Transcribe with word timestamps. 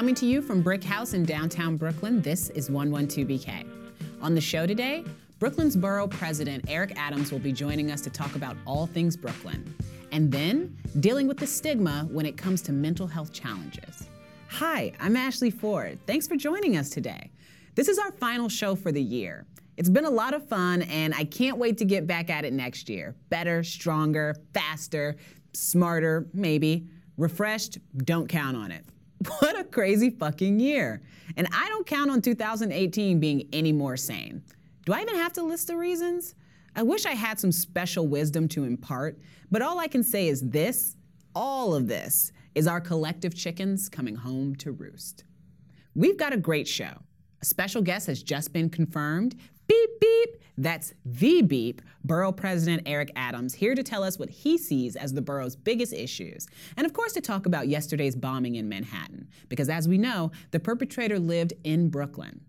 Coming 0.00 0.14
to 0.14 0.24
you 0.24 0.40
from 0.40 0.62
Brick 0.62 0.82
House 0.82 1.12
in 1.12 1.26
downtown 1.26 1.76
Brooklyn, 1.76 2.22
this 2.22 2.48
is 2.48 2.70
112BK. 2.70 3.66
On 4.22 4.34
the 4.34 4.40
show 4.40 4.66
today, 4.66 5.04
Brooklyn's 5.38 5.76
borough 5.76 6.08
president 6.08 6.64
Eric 6.68 6.94
Adams 6.96 7.30
will 7.30 7.38
be 7.38 7.52
joining 7.52 7.90
us 7.90 8.00
to 8.00 8.08
talk 8.08 8.34
about 8.34 8.56
all 8.66 8.86
things 8.86 9.14
Brooklyn, 9.14 9.74
and 10.10 10.32
then 10.32 10.74
dealing 11.00 11.28
with 11.28 11.36
the 11.36 11.46
stigma 11.46 12.08
when 12.10 12.24
it 12.24 12.38
comes 12.38 12.62
to 12.62 12.72
mental 12.72 13.06
health 13.06 13.30
challenges. 13.30 14.08
Hi, 14.48 14.94
I'm 15.00 15.18
Ashley 15.18 15.50
Ford. 15.50 15.98
Thanks 16.06 16.26
for 16.26 16.34
joining 16.34 16.78
us 16.78 16.88
today. 16.88 17.30
This 17.74 17.86
is 17.86 17.98
our 17.98 18.12
final 18.12 18.48
show 18.48 18.74
for 18.74 18.92
the 18.92 19.02
year. 19.02 19.44
It's 19.76 19.90
been 19.90 20.06
a 20.06 20.10
lot 20.10 20.32
of 20.32 20.48
fun, 20.48 20.80
and 20.80 21.14
I 21.14 21.24
can't 21.24 21.58
wait 21.58 21.76
to 21.76 21.84
get 21.84 22.06
back 22.06 22.30
at 22.30 22.46
it 22.46 22.54
next 22.54 22.88
year. 22.88 23.14
Better, 23.28 23.62
stronger, 23.62 24.34
faster, 24.54 25.16
smarter, 25.52 26.26
maybe. 26.32 26.88
Refreshed, 27.18 27.76
don't 28.06 28.30
count 28.30 28.56
on 28.56 28.72
it. 28.72 28.86
What 29.40 29.58
a 29.58 29.64
crazy 29.64 30.10
fucking 30.10 30.60
year. 30.60 31.02
And 31.36 31.46
I 31.52 31.68
don't 31.68 31.86
count 31.86 32.10
on 32.10 32.22
2018 32.22 33.20
being 33.20 33.48
any 33.52 33.72
more 33.72 33.96
sane. 33.96 34.42
Do 34.86 34.92
I 34.92 35.02
even 35.02 35.16
have 35.16 35.32
to 35.34 35.42
list 35.42 35.66
the 35.66 35.76
reasons? 35.76 36.34
I 36.74 36.82
wish 36.82 37.04
I 37.04 37.12
had 37.12 37.38
some 37.38 37.52
special 37.52 38.06
wisdom 38.06 38.48
to 38.48 38.64
impart, 38.64 39.18
but 39.50 39.60
all 39.60 39.78
I 39.78 39.88
can 39.88 40.02
say 40.02 40.28
is 40.28 40.40
this 40.40 40.96
all 41.34 41.74
of 41.74 41.86
this 41.86 42.32
is 42.54 42.66
our 42.66 42.80
collective 42.80 43.34
chickens 43.34 43.88
coming 43.88 44.16
home 44.16 44.56
to 44.56 44.72
roost. 44.72 45.24
We've 45.94 46.16
got 46.16 46.32
a 46.32 46.38
great 46.38 46.66
show. 46.66 47.02
A 47.42 47.44
special 47.44 47.82
guest 47.82 48.06
has 48.06 48.22
just 48.22 48.52
been 48.52 48.70
confirmed. 48.70 49.36
Beep, 49.70 50.00
beep. 50.00 50.36
That's 50.58 50.94
the 51.04 51.42
beep. 51.42 51.80
Borough 52.02 52.32
President 52.32 52.82
Eric 52.86 53.12
Adams 53.14 53.54
here 53.54 53.76
to 53.76 53.84
tell 53.84 54.02
us 54.02 54.18
what 54.18 54.28
he 54.28 54.58
sees 54.58 54.96
as 54.96 55.12
the 55.12 55.22
borough's 55.22 55.54
biggest 55.54 55.92
issues. 55.92 56.48
And 56.76 56.84
of 56.84 56.92
course, 56.92 57.12
to 57.12 57.20
talk 57.20 57.46
about 57.46 57.68
yesterday's 57.68 58.16
bombing 58.16 58.56
in 58.56 58.68
Manhattan. 58.68 59.28
Because 59.48 59.68
as 59.68 59.86
we 59.86 59.96
know, 59.96 60.32
the 60.50 60.58
perpetrator 60.58 61.20
lived 61.20 61.52
in 61.62 61.88
Brooklyn. 61.88 62.40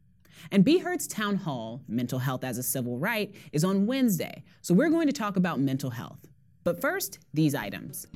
And 0.49 0.65
Be 0.65 0.79
Heard's 0.79 1.05
Town 1.05 1.35
Hall, 1.35 1.83
Mental 1.87 2.17
Health 2.17 2.43
as 2.43 2.57
a 2.57 2.63
Civil 2.63 2.97
Right, 2.97 3.35
is 3.51 3.63
on 3.63 3.85
Wednesday. 3.85 4.43
So 4.63 4.73
we're 4.73 4.89
going 4.89 5.05
to 5.05 5.13
talk 5.13 5.37
about 5.37 5.59
mental 5.59 5.91
health. 5.91 6.25
But 6.63 6.81
first, 6.81 7.19
these 7.35 7.53
items. 7.53 8.07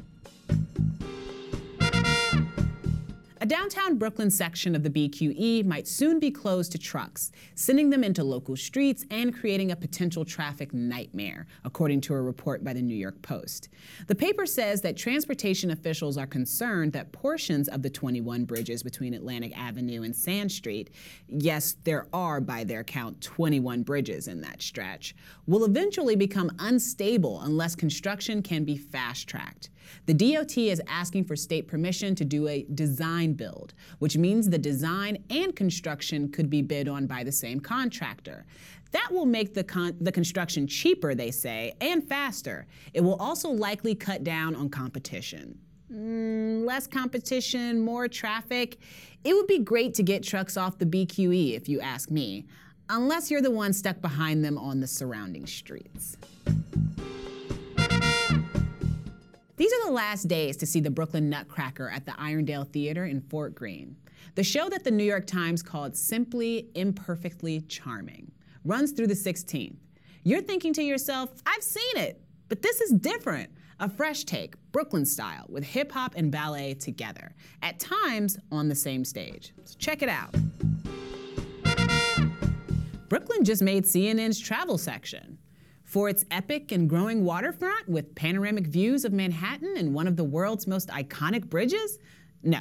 A 3.41 3.45
downtown 3.45 3.97
Brooklyn 3.97 4.31
section 4.31 4.75
of 4.75 4.83
the 4.83 4.89
BQE 4.89 5.65
might 5.65 5.89
soon 5.89 6.21
be 6.21 6.31
closed 6.31 6.71
to 6.71 6.77
trucks, 6.77 7.33
sending 7.53 7.89
them 7.89 8.01
into 8.01 8.23
local 8.23 8.55
streets 8.55 9.03
and 9.11 9.35
creating 9.35 9.71
a 9.71 9.75
potential 9.75 10.23
traffic 10.23 10.73
nightmare, 10.73 11.45
according 11.65 11.99
to 12.01 12.13
a 12.13 12.21
report 12.21 12.63
by 12.63 12.71
the 12.71 12.81
New 12.81 12.95
York 12.95 13.21
Post. 13.21 13.67
The 14.07 14.15
paper 14.15 14.45
says 14.45 14.79
that 14.81 14.95
transportation 14.95 15.71
officials 15.71 16.17
are 16.17 16.25
concerned 16.25 16.93
that 16.93 17.11
portions 17.11 17.67
of 17.67 17.81
the 17.81 17.89
21 17.89 18.45
bridges 18.45 18.83
between 18.83 19.13
Atlantic 19.13 19.51
Avenue 19.57 20.03
and 20.03 20.15
Sand 20.15 20.49
Street, 20.49 20.91
yes, 21.27 21.75
there 21.83 22.07
are 22.13 22.39
by 22.39 22.63
their 22.63 22.85
count 22.85 23.19
21 23.19 23.83
bridges 23.83 24.29
in 24.29 24.39
that 24.41 24.61
stretch, 24.61 25.13
will 25.45 25.65
eventually 25.65 26.15
become 26.15 26.49
unstable 26.59 27.41
unless 27.41 27.75
construction 27.75 28.41
can 28.41 28.63
be 28.63 28.77
fast 28.77 29.27
tracked. 29.27 29.71
The 30.05 30.13
DOT 30.13 30.57
is 30.57 30.81
asking 30.87 31.25
for 31.25 31.35
state 31.35 31.67
permission 31.67 32.15
to 32.15 32.25
do 32.25 32.47
a 32.47 32.65
design 32.73 33.33
build, 33.33 33.73
which 33.99 34.17
means 34.17 34.49
the 34.49 34.57
design 34.57 35.23
and 35.29 35.55
construction 35.55 36.29
could 36.29 36.49
be 36.49 36.61
bid 36.61 36.87
on 36.87 37.07
by 37.07 37.23
the 37.23 37.31
same 37.31 37.59
contractor. 37.59 38.45
That 38.91 39.11
will 39.11 39.25
make 39.25 39.53
the, 39.53 39.63
con- 39.63 39.97
the 39.99 40.11
construction 40.11 40.67
cheaper, 40.67 41.15
they 41.15 41.31
say, 41.31 41.73
and 41.81 42.07
faster. 42.07 42.65
It 42.93 43.01
will 43.01 43.15
also 43.15 43.49
likely 43.49 43.95
cut 43.95 44.23
down 44.23 44.55
on 44.55 44.69
competition. 44.69 45.59
Mm, 45.91 46.65
less 46.65 46.87
competition, 46.87 47.83
more 47.83 48.07
traffic. 48.07 48.77
It 49.23 49.33
would 49.33 49.47
be 49.47 49.59
great 49.59 49.93
to 49.95 50.03
get 50.03 50.23
trucks 50.23 50.57
off 50.57 50.77
the 50.77 50.85
BQE, 50.85 51.55
if 51.55 51.67
you 51.67 51.79
ask 51.79 52.09
me, 52.09 52.45
unless 52.89 53.29
you're 53.29 53.41
the 53.41 53.51
one 53.51 53.73
stuck 53.73 54.01
behind 54.01 54.43
them 54.43 54.57
on 54.57 54.79
the 54.79 54.87
surrounding 54.87 55.45
streets. 55.45 56.17
These 59.57 59.71
are 59.71 59.85
the 59.85 59.93
last 59.93 60.27
days 60.27 60.57
to 60.57 60.65
see 60.65 60.81
the 60.81 60.91
Brooklyn 60.91 61.29
Nutcracker 61.29 61.89
at 61.89 62.05
the 62.05 62.11
Irondale 62.11 62.67
Theater 62.67 63.05
in 63.05 63.21
Fort 63.21 63.55
Greene. 63.55 63.95
The 64.35 64.43
show 64.43 64.67
that 64.67 64.83
the 64.83 64.91
New 64.91 65.05
York 65.05 65.25
Times 65.27 65.63
called 65.63 65.95
Simply 65.95 66.67
Imperfectly 66.75 67.61
Charming 67.61 68.31
runs 68.65 68.91
through 68.91 69.07
the 69.07 69.13
16th. 69.13 69.77
You're 70.23 70.41
thinking 70.41 70.73
to 70.73 70.83
yourself, 70.83 71.29
I've 71.45 71.63
seen 71.63 71.95
it, 71.95 72.21
but 72.49 72.61
this 72.61 72.81
is 72.81 72.91
different. 72.91 73.49
A 73.79 73.89
fresh 73.89 74.25
take, 74.25 74.55
Brooklyn 74.73 75.05
style, 75.05 75.45
with 75.47 75.63
hip 75.63 75.91
hop 75.93 76.15
and 76.17 76.29
ballet 76.31 76.73
together, 76.73 77.33
at 77.61 77.79
times 77.79 78.37
on 78.51 78.67
the 78.67 78.75
same 78.75 79.05
stage. 79.05 79.53
So 79.63 79.75
check 79.79 80.01
it 80.01 80.09
out. 80.09 80.35
Brooklyn 83.07 83.45
just 83.45 83.61
made 83.61 83.85
CNN's 83.85 84.39
travel 84.39 84.77
section. 84.77 85.37
For 85.95 86.09
its 86.09 86.25
epic 86.29 86.73
and 86.73 86.89
growing 86.89 87.23
waterfront 87.23 87.87
with 87.87 88.15
panoramic 88.15 88.67
views 88.67 89.05
of 89.05 89.13
Manhattan 89.13 89.75
and 89.77 89.93
one 89.93 90.07
of 90.07 90.17
the 90.17 90.25
world's 90.25 90.67
most 90.67 90.89
iconic 90.89 91.49
bridges? 91.49 91.99
No, 92.43 92.59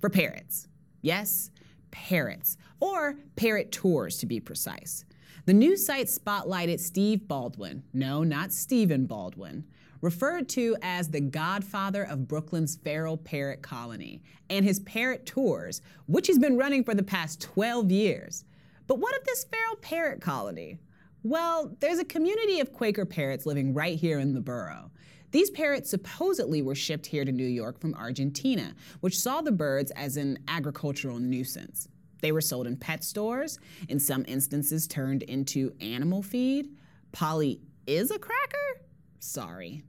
for 0.00 0.08
parrots. 0.08 0.68
Yes, 1.02 1.50
parrots, 1.90 2.56
or 2.80 3.18
parrot 3.36 3.72
tours 3.72 4.16
to 4.20 4.26
be 4.26 4.40
precise. 4.40 5.04
The 5.44 5.52
new 5.52 5.76
site 5.76 6.06
spotlighted 6.06 6.80
Steve 6.80 7.28
Baldwin, 7.28 7.82
no, 7.92 8.22
not 8.24 8.54
Stephen 8.54 9.04
Baldwin, 9.04 9.66
referred 10.00 10.48
to 10.48 10.74
as 10.80 11.10
the 11.10 11.20
godfather 11.20 12.04
of 12.04 12.26
Brooklyn's 12.26 12.76
feral 12.76 13.18
parrot 13.18 13.60
colony, 13.60 14.22
and 14.48 14.64
his 14.64 14.80
parrot 14.80 15.26
tours, 15.26 15.82
which 16.06 16.26
he's 16.26 16.38
been 16.38 16.56
running 16.56 16.84
for 16.84 16.94
the 16.94 17.02
past 17.02 17.42
12 17.42 17.92
years. 17.92 18.46
But 18.86 18.98
what 18.98 19.14
of 19.14 19.26
this 19.26 19.44
feral 19.44 19.76
parrot 19.76 20.22
colony? 20.22 20.78
Well, 21.24 21.76
there's 21.80 22.00
a 22.00 22.04
community 22.04 22.58
of 22.58 22.72
Quaker 22.72 23.04
parrots 23.04 23.46
living 23.46 23.74
right 23.74 23.98
here 23.98 24.18
in 24.18 24.34
the 24.34 24.40
borough. 24.40 24.90
These 25.30 25.50
parrots 25.50 25.88
supposedly 25.88 26.62
were 26.62 26.74
shipped 26.74 27.06
here 27.06 27.24
to 27.24 27.32
New 27.32 27.46
York 27.46 27.80
from 27.80 27.94
Argentina, 27.94 28.74
which 29.00 29.18
saw 29.18 29.40
the 29.40 29.52
birds 29.52 29.90
as 29.92 30.16
an 30.16 30.38
agricultural 30.48 31.20
nuisance. 31.20 31.88
They 32.20 32.32
were 32.32 32.40
sold 32.40 32.66
in 32.66 32.76
pet 32.76 33.04
stores, 33.04 33.58
in 33.88 33.98
some 33.98 34.24
instances 34.26 34.86
turned 34.86 35.22
into 35.22 35.72
animal 35.80 36.22
feed. 36.22 36.70
Polly 37.12 37.60
is 37.86 38.10
a 38.10 38.18
cracker? 38.18 38.82
Sorry. 39.20 39.84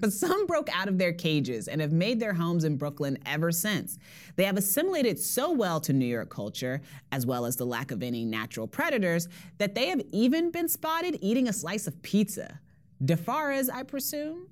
But 0.00 0.12
some 0.12 0.46
broke 0.46 0.68
out 0.74 0.88
of 0.88 0.98
their 0.98 1.12
cages 1.12 1.66
and 1.68 1.80
have 1.80 1.92
made 1.92 2.20
their 2.20 2.34
homes 2.34 2.64
in 2.64 2.76
Brooklyn 2.76 3.18
ever 3.26 3.50
since. 3.50 3.98
They 4.36 4.44
have 4.44 4.56
assimilated 4.56 5.18
so 5.18 5.50
well 5.50 5.80
to 5.80 5.92
New 5.92 6.06
York 6.06 6.30
culture, 6.30 6.80
as 7.10 7.26
well 7.26 7.44
as 7.44 7.56
the 7.56 7.66
lack 7.66 7.90
of 7.90 8.02
any 8.02 8.24
natural 8.24 8.68
predators, 8.68 9.28
that 9.58 9.74
they 9.74 9.88
have 9.88 10.02
even 10.12 10.50
been 10.50 10.68
spotted 10.68 11.18
eating 11.20 11.48
a 11.48 11.52
slice 11.52 11.86
of 11.86 12.00
pizza. 12.02 12.60
DeFaras, 13.04 13.68
I 13.72 13.82
presume? 13.82 14.48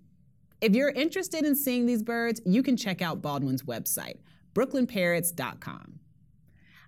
If 0.60 0.74
you're 0.74 0.90
interested 0.90 1.44
in 1.44 1.54
seeing 1.54 1.86
these 1.86 2.02
birds, 2.02 2.40
you 2.44 2.62
can 2.62 2.76
check 2.76 3.02
out 3.02 3.22
Baldwin's 3.22 3.62
website, 3.62 4.18
brooklynparrots.com. 4.54 6.00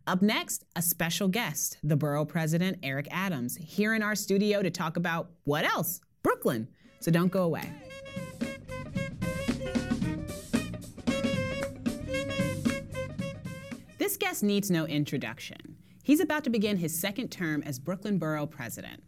Up 0.06 0.22
next, 0.22 0.64
a 0.74 0.80
special 0.80 1.28
guest, 1.28 1.76
the 1.84 1.96
borough 1.96 2.24
president, 2.24 2.78
Eric 2.82 3.08
Adams, 3.10 3.56
here 3.56 3.94
in 3.94 4.02
our 4.02 4.14
studio 4.14 4.62
to 4.62 4.70
talk 4.70 4.96
about 4.96 5.30
what 5.44 5.66
else? 5.66 6.00
Brooklyn. 6.22 6.66
So 7.00 7.10
don't 7.10 7.30
go 7.30 7.42
away. 7.42 7.70
This 14.08 14.16
guest 14.16 14.42
needs 14.42 14.70
no 14.70 14.86
introduction. 14.86 15.76
He's 16.02 16.20
about 16.20 16.42
to 16.44 16.48
begin 16.48 16.78
his 16.78 16.98
second 16.98 17.28
term 17.28 17.62
as 17.64 17.78
Brooklyn 17.78 18.16
Borough 18.16 18.46
President. 18.46 19.02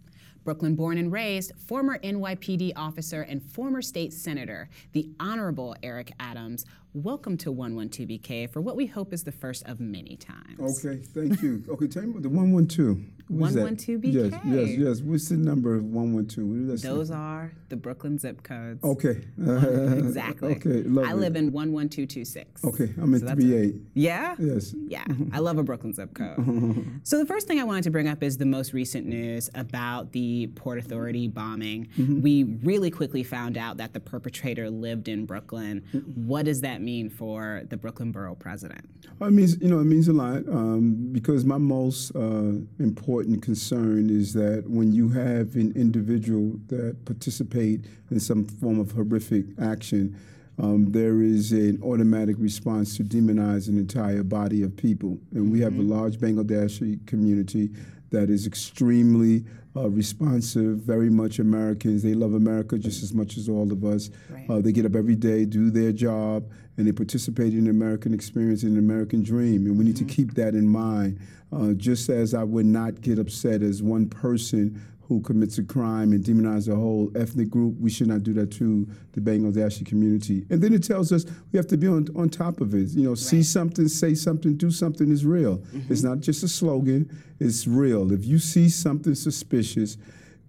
Brooklyn 0.45 0.75
born 0.75 0.99
and 0.99 1.11
raised, 1.11 1.53
former 1.57 1.99
NYPD 2.01 2.73
officer 2.77 3.23
and 3.23 3.43
former 3.43 3.81
state 3.81 4.13
senator, 4.13 4.69
the 4.93 5.09
Honorable 5.19 5.75
Eric 5.83 6.13
Adams. 6.21 6.67
Welcome 6.93 7.37
to 7.39 7.53
112BK 7.53 8.51
for 8.51 8.61
what 8.61 8.75
we 8.75 8.87
hope 8.87 9.13
is 9.13 9.23
the 9.23 9.31
first 9.31 9.65
of 9.69 9.79
many 9.79 10.17
times. 10.17 10.85
Okay, 10.85 11.01
thank 11.01 11.41
you. 11.41 11.63
Okay, 11.69 11.87
tell 11.87 12.03
me 12.03 12.11
about 12.11 12.23
the 12.23 12.29
112. 12.29 12.99
What 13.29 13.51
is 13.51 13.55
that? 13.55 13.65
112BK. 13.65 14.13
Yes, 14.13 14.41
yes, 14.45 14.69
yes. 14.77 15.01
What's 15.01 15.29
the 15.29 15.37
number 15.37 15.77
of 15.77 15.85
112? 15.85 16.49
What 16.49 16.67
does 16.67 16.83
that 16.83 16.89
Those 16.89 17.13
are 17.13 17.53
the 17.69 17.77
Brooklyn 17.77 18.19
zip 18.19 18.43
codes. 18.43 18.83
Okay. 18.83 19.23
Exactly. 20.11 20.57
okay. 20.57 20.85
I 21.09 21.13
live 21.13 21.37
in 21.37 21.53
11226. 21.53 22.65
Okay, 22.65 22.93
I'm 23.01 23.15
in 23.15 23.21
So 23.21 23.27
that's 23.27 23.41
a- 23.41 23.45
3-8. 23.45 23.81
Yeah? 23.95 24.35
Yes. 24.41 24.75
Yeah, 24.89 25.05
I 25.33 25.39
love 25.39 25.59
a 25.59 25.63
Brooklyn 25.63 25.93
zip 25.93 26.13
code. 26.15 27.01
so 27.05 27.19
the 27.19 27.27
first 27.27 27.47
thing 27.47 27.61
I 27.61 27.65
wanted 27.65 27.85
to 27.85 27.93
bring 27.93 28.09
up 28.09 28.25
is 28.25 28.39
the 28.39 28.47
most 28.47 28.73
recent 28.73 29.07
news 29.07 29.49
about 29.55 30.11
the 30.11 30.49
Port 30.57 30.79
Authority 30.79 31.29
bombing. 31.29 31.87
Mm-hmm. 31.97 32.23
We 32.23 32.45
really 32.65 32.91
quickly 32.91 33.23
found 33.23 33.57
out 33.57 33.77
that 33.77 33.93
the 33.93 34.01
perpetrator 34.01 34.69
lived 34.69 35.07
in 35.07 35.25
Brooklyn. 35.27 35.85
What 36.17 36.47
does 36.47 36.63
that 36.63 36.80
mean 36.81 37.11
for 37.11 37.63
the 37.69 37.77
Brooklyn 37.77 38.13
Borough 38.13 38.35
President? 38.35 38.89
It 39.21 39.33
means, 39.33 39.61
you 39.61 39.69
know, 39.69 39.81
it 39.81 39.85
means 39.85 40.09
a 40.09 40.13
lot 40.13 40.49
um, 40.49 41.11
because 41.13 41.45
my 41.45 41.59
most 41.59 42.11
uh, 42.17 42.53
important 42.79 43.43
concern 43.43 44.09
is 44.11 44.33
that 44.35 44.65
when 44.67 44.93
you 44.93 45.09
have 45.11 45.55
an 45.57 45.73
individual 45.77 46.59
that 46.69 47.05
participate 47.05 47.85
in 48.11 48.19
some 48.21 48.47
form 48.47 48.81
of 48.81 48.93
horrific 48.93 49.45
action, 49.61 50.17
um, 50.59 50.91
there 50.93 51.23
is 51.23 51.53
an 51.53 51.81
automatic 51.83 52.37
response 52.39 52.97
to 52.97 53.03
demonize 53.05 53.69
an 53.69 53.79
entire 53.79 54.23
body 54.23 54.63
of 54.63 54.77
people. 54.77 55.19
And 55.33 55.51
we 55.53 55.61
have 55.61 55.75
a 55.75 55.77
Mm-hmm. 55.83 55.91
large 55.93 56.19
Bangladeshi 56.19 57.07
community 57.07 57.71
that 58.11 58.31
is 58.31 58.47
extremely 58.47 59.45
uh, 59.77 59.89
responsive, 59.89 60.79
very 60.79 61.11
much 61.11 61.39
Americans. 61.39 62.03
They 62.03 62.15
love 62.15 62.35
America 62.35 62.79
just 62.79 63.03
as 63.03 63.15
much 63.15 63.37
as 63.37 63.49
all 63.49 63.71
of 63.71 63.85
us. 63.85 64.11
Right. 64.29 64.51
Uh, 64.51 64.61
they 64.61 64.73
get 64.73 64.85
up 64.85 64.97
every 64.97 65.15
day, 65.15 65.45
do 65.45 65.71
their 65.71 65.93
job, 65.93 66.51
and 66.77 66.87
they 66.87 66.93
participate 66.93 67.53
in 67.53 67.65
the 67.65 67.71
American 67.71 68.13
experience 68.13 68.63
and 68.63 68.75
the 68.75 68.81
American 68.81 69.23
dream. 69.23 69.67
And 69.67 69.79
we 69.79 69.85
need 69.85 69.97
to 69.97 70.05
keep 70.05 70.35
that 70.35 70.55
in 70.55 70.67
mind. 70.67 71.21
Uh, 71.53 71.73
just 71.73 72.09
as 72.09 72.33
I 72.33 72.45
would 72.45 72.67
not 72.67 73.01
get 73.01 73.19
upset 73.19 73.63
as 73.63 73.83
one 73.83 74.09
person 74.09 74.81
who 75.11 75.21
commits 75.23 75.59
a 75.59 75.65
crime 75.65 76.13
and 76.13 76.25
demonize 76.25 76.73
a 76.73 76.77
whole 76.77 77.11
ethnic 77.17 77.51
group, 77.51 77.75
we 77.81 77.91
should 77.91 78.07
not 78.07 78.23
do 78.23 78.33
that 78.33 78.53
to 78.53 78.89
the 79.11 79.21
Bangladeshi 79.21 79.85
community. 79.85 80.47
And 80.51 80.63
then 80.63 80.73
it 80.73 80.85
tells 80.85 81.11
us 81.11 81.25
we 81.51 81.57
have 81.57 81.67
to 81.67 81.77
be 81.77 81.89
on, 81.89 82.07
on 82.15 82.29
top 82.29 82.61
of 82.61 82.75
it. 82.75 82.91
You 82.91 83.03
know, 83.09 83.17
see 83.17 83.43
something, 83.43 83.89
say 83.89 84.15
something, 84.15 84.57
do 84.57 84.71
something 84.71 85.11
is 85.11 85.27
real. 85.27 85.59
Mm-hmm. 85.59 85.93
It's 85.93 86.05
not 86.05 86.21
just 86.21 86.45
a 86.45 86.49
slogan, 86.49 87.11
it's 87.41 87.67
real. 87.67 88.13
If 88.13 88.25
you 88.25 88.39
see 88.39 88.69
something 88.69 89.17
suspicious, 89.17 89.97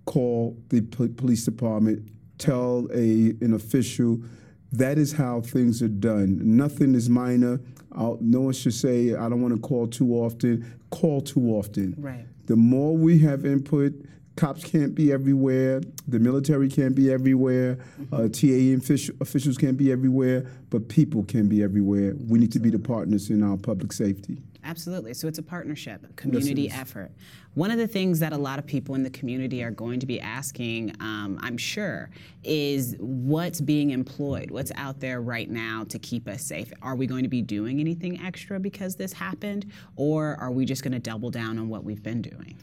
call 0.06 0.56
the 0.70 0.82
po- 0.82 1.08
police 1.08 1.44
department, 1.44 2.08
tell 2.38 2.88
a 2.94 3.34
an 3.42 3.56
official. 3.56 4.22
That 4.74 5.00
is 5.00 5.12
how 5.12 5.42
things 5.42 5.82
are 5.82 5.88
done. 5.88 6.40
Nothing 6.56 6.94
is 6.94 7.10
minor. 7.10 7.60
I'll, 7.94 8.20
no 8.22 8.42
one 8.42 8.54
should 8.54 8.76
say, 8.76 9.16
I 9.16 9.28
don't 9.28 9.42
want 9.42 9.56
to 9.56 9.60
call 9.60 9.88
too 9.88 10.14
often. 10.14 10.72
Call 10.92 11.20
too 11.22 11.50
often. 11.50 11.96
Right. 11.98 12.26
The 12.46 12.56
more 12.56 12.96
we 12.96 13.18
have 13.20 13.44
input, 13.44 13.94
cops 14.42 14.64
can't 14.64 14.96
be 14.96 15.14
everywhere, 15.14 15.82
the 16.08 16.18
military 16.18 16.68
can't 16.68 16.96
be 16.96 17.12
everywhere, 17.12 17.78
uh, 18.12 18.28
TA 18.28 18.74
official, 18.76 19.14
officials 19.22 19.56
can't 19.56 19.78
be 19.78 19.92
everywhere, 19.92 20.48
but 20.72 20.90
people 20.90 21.24
can 21.24 21.48
be 21.48 21.62
everywhere. 21.62 22.16
We 22.28 22.40
need 22.40 22.52
to 22.54 22.60
be 22.60 22.72
the 22.72 22.80
partners 22.80 23.30
in 23.30 23.44
our 23.44 23.56
public 23.56 23.94
safety. 23.94 24.42
Absolutely. 24.64 25.14
So 25.14 25.28
it's 25.28 25.38
a 25.38 25.44
partnership, 25.44 26.04
a 26.10 26.14
community 26.14 26.66
is. 26.66 26.74
effort. 26.74 27.12
One 27.54 27.70
of 27.70 27.78
the 27.78 27.88
things 27.88 28.20
that 28.20 28.34
a 28.34 28.38
lot 28.38 28.58
of 28.58 28.66
people 28.66 28.96
in 28.96 29.04
the 29.04 29.12
community 29.12 29.64
are 29.64 29.70
going 29.70 30.00
to 30.00 30.08
be 30.08 30.20
asking, 30.20 30.96
um, 31.00 31.38
I'm 31.44 31.58
sure, 31.58 32.10
is 32.44 32.96
what's 33.00 33.62
being 33.62 33.92
employed? 33.92 34.50
What's 34.50 34.72
out 34.76 35.00
there 35.00 35.22
right 35.22 35.50
now 35.52 35.86
to 35.90 36.00
keep 36.00 36.28
us 36.28 36.44
safe? 36.44 36.74
Are 36.82 36.96
we 36.96 37.06
going 37.06 37.24
to 37.24 37.30
be 37.30 37.44
doing 37.44 37.80
anything 37.80 38.20
extra 38.20 38.60
because 38.60 38.96
this 38.96 39.14
happened? 39.14 39.72
Or 39.98 40.36
are 40.40 40.52
we 40.52 40.66
just 40.66 40.82
going 40.82 40.94
to 40.94 41.00
double 41.00 41.30
down 41.30 41.60
on 41.60 41.70
what 41.70 41.84
we've 41.84 42.02
been 42.02 42.24
doing? 42.24 42.58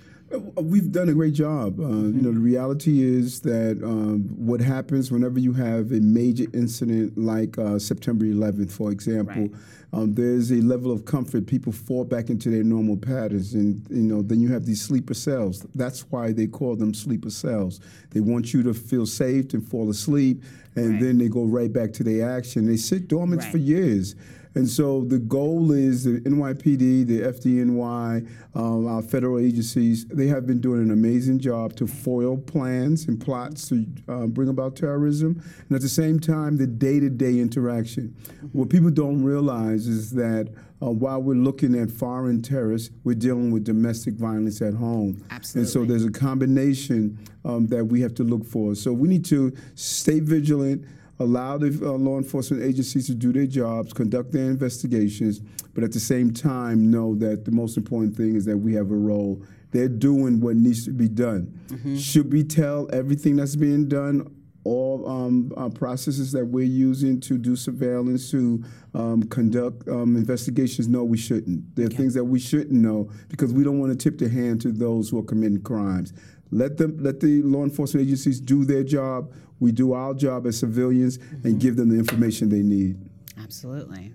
We've 0.57 0.93
done 0.93 1.09
a 1.09 1.15
great 1.15 1.33
job. 1.35 1.81
Uh, 1.81 1.89
You 1.89 2.21
know, 2.21 2.33
the 2.33 2.39
reality 2.41 3.03
is 3.03 3.41
that 3.41 3.81
um, 3.83 4.25
what 4.37 4.61
happens 4.61 5.11
whenever 5.11 5.39
you 5.39 5.55
have 5.55 5.91
a 5.93 6.01
major 6.01 6.45
incident 6.53 7.17
like 7.17 7.57
uh, 7.59 7.79
September 7.79 8.25
11th, 8.27 8.71
for 8.71 8.91
example, 8.91 9.43
Right. 9.45 9.53
um, 9.95 10.15
there's 10.15 10.51
a 10.51 10.57
level 10.61 10.93
of 10.93 11.07
comfort. 11.07 11.47
People 11.47 11.73
fall 11.73 12.05
back 12.05 12.29
into 12.29 12.51
their 12.51 12.63
normal 12.65 12.97
patterns, 12.99 13.55
and 13.55 13.81
you 13.89 14.03
know, 14.03 14.21
then 14.21 14.41
you 14.41 14.49
have 14.49 14.67
these 14.67 14.83
sleeper 14.83 15.15
cells. 15.15 15.65
That's 15.75 16.01
why 16.11 16.33
they 16.33 16.47
call 16.47 16.77
them 16.77 16.93
sleeper 16.93 17.31
cells. 17.31 17.81
They 18.11 18.21
want 18.21 18.53
you 18.53 18.63
to 18.65 18.75
feel 18.75 19.07
safe 19.07 19.55
and 19.55 19.67
fall 19.67 19.89
asleep, 19.89 20.43
and 20.77 20.91
Right. 20.93 21.01
then 21.01 21.19
they 21.19 21.29
go 21.29 21.45
right 21.45 21.73
back 21.73 21.93
to 21.95 22.05
their 22.05 22.29
action. 22.31 22.67
They 22.67 22.77
sit 22.77 23.09
dormant 23.09 23.43
Right. 23.43 23.53
for 23.53 23.59
years. 23.59 24.15
And 24.59 24.69
so 24.69 25.05
the 25.05 25.21
goal 25.21 25.71
is 25.71 26.03
the 26.03 26.21
NYPD, 26.23 27.07
the 27.07 27.21
FDNY, 27.21 28.29
um, 28.57 28.89
our 28.89 29.03
federal 29.03 29.39
agencies, 29.39 30.05
they 30.07 30.27
have 30.27 30.49
been 30.49 30.61
doing 30.61 30.83
an 30.83 30.91
amazing 30.91 31.39
job 31.39 31.77
to 31.77 31.87
foil 31.87 32.37
plans 32.37 33.07
and 33.07 33.21
plots 33.21 33.69
to 33.69 33.87
uh, 34.09 34.27
bring 34.27 34.49
about 34.49 34.75
terrorism. 34.75 35.41
And 35.69 35.77
at 35.77 35.81
the 35.81 35.89
same 35.89 36.19
time, 36.19 36.57
the 36.57 36.67
day 36.67 36.99
to 36.99 37.09
day 37.09 37.39
interaction. 37.39 38.17
What 38.51 38.69
people 38.69 38.91
don't 38.91 39.23
realize 39.23 39.87
is 39.87 40.11
that 40.13 40.53
uh, 40.83 40.91
while 40.91 41.23
we're 41.23 41.35
looking 41.35 41.79
at 41.79 41.89
foreign 41.89 42.43
terrorists, 42.43 42.91
we're 43.05 43.15
dealing 43.15 43.53
with 43.53 43.63
domestic 43.63 44.15
violence 44.15 44.61
at 44.61 44.75
home. 44.75 45.25
Absolutely. 45.31 45.61
And 45.61 45.69
so 45.69 45.85
there's 45.85 46.05
a 46.05 46.11
combination 46.11 47.17
um, 47.45 47.69
that 47.69 47.85
we 47.85 48.01
have 48.01 48.15
to 48.17 48.25
look 48.25 48.45
for. 48.45 48.75
So 48.75 48.93
we 48.93 49.07
need 49.07 49.25
to 49.27 49.57
stay 49.77 50.19
vigilant 50.19 50.85
allow 51.21 51.59
the 51.59 51.69
uh, 51.83 51.93
law 51.93 52.17
enforcement 52.19 52.63
agencies 52.63 53.07
to 53.07 53.15
do 53.15 53.33
their 53.33 53.47
jobs, 53.47 53.93
conduct 53.93 54.33
their 54.33 54.45
investigations, 54.45 55.41
but 55.75 55.85
at 55.85 55.93
the 55.93 56.01
same 56.01 56.33
time 56.33 56.91
know 56.91 57.15
that 57.17 57.45
the 57.45 57.51
most 57.51 57.77
important 57.77 58.17
thing 58.17 58.37
is 58.37 58.45
that 58.45 58.57
we 58.57 58.75
have 58.75 58.91
a 58.91 58.97
role. 58.97 59.43
They're 59.71 59.89
doing 59.89 60.41
what 60.41 60.57
needs 60.57 60.85
to 60.87 60.93
be 60.93 61.09
done. 61.09 61.61
Should 61.97 62.33
we 62.33 62.43
tell 62.45 62.89
everything 62.93 63.37
that's 63.37 63.57
being 63.57 63.89
done? 63.89 64.35
All 64.65 65.09
um, 65.09 65.53
uh, 65.57 65.69
processes 65.71 66.31
that 66.33 66.45
we're 66.45 66.65
using 66.67 67.21
to 67.21 67.39
do 67.39 67.57
surveillance, 67.57 68.31
to 68.33 68.63
um, 68.93 69.23
conduct 69.25 69.89
um, 69.89 70.17
investigations, 70.17 70.89
no, 70.89 71.05
we 71.05 71.17
shouldn't. 71.17 71.75
There 71.75 71.87
are 71.87 71.91
things 71.91 72.13
that 72.15 72.25
we 72.25 72.39
shouldn't 72.39 72.73
know 72.73 73.11
because 73.29 73.53
we 73.53 73.65
don't 73.65 73.79
want 73.79 73.93
to 73.93 74.11
tip 74.11 74.19
the 74.19 74.29
hand 74.29 74.61
to 74.63 74.73
those 74.73 75.09
who 75.09 75.19
are 75.19 75.23
committing 75.23 75.63
crimes. 75.63 76.13
Let 76.51 76.77
them, 76.77 76.97
let 76.99 77.21
the 77.21 77.43
law 77.43 77.65
enforcement 77.65 78.07
agencies 78.07 78.41
do 78.41 78.65
their 78.65 78.83
job. 78.83 79.33
We 79.61 79.73
do 79.73 79.93
our 79.93 80.15
job 80.15 80.47
as 80.47 80.59
civilians 80.59 81.17
and 81.17 81.43
mm-hmm. 81.43 81.59
give 81.59 81.77
them 81.77 81.89
the 81.91 81.97
information 81.99 82.49
they 82.49 82.63
need. 82.63 82.97
Absolutely. 83.37 84.13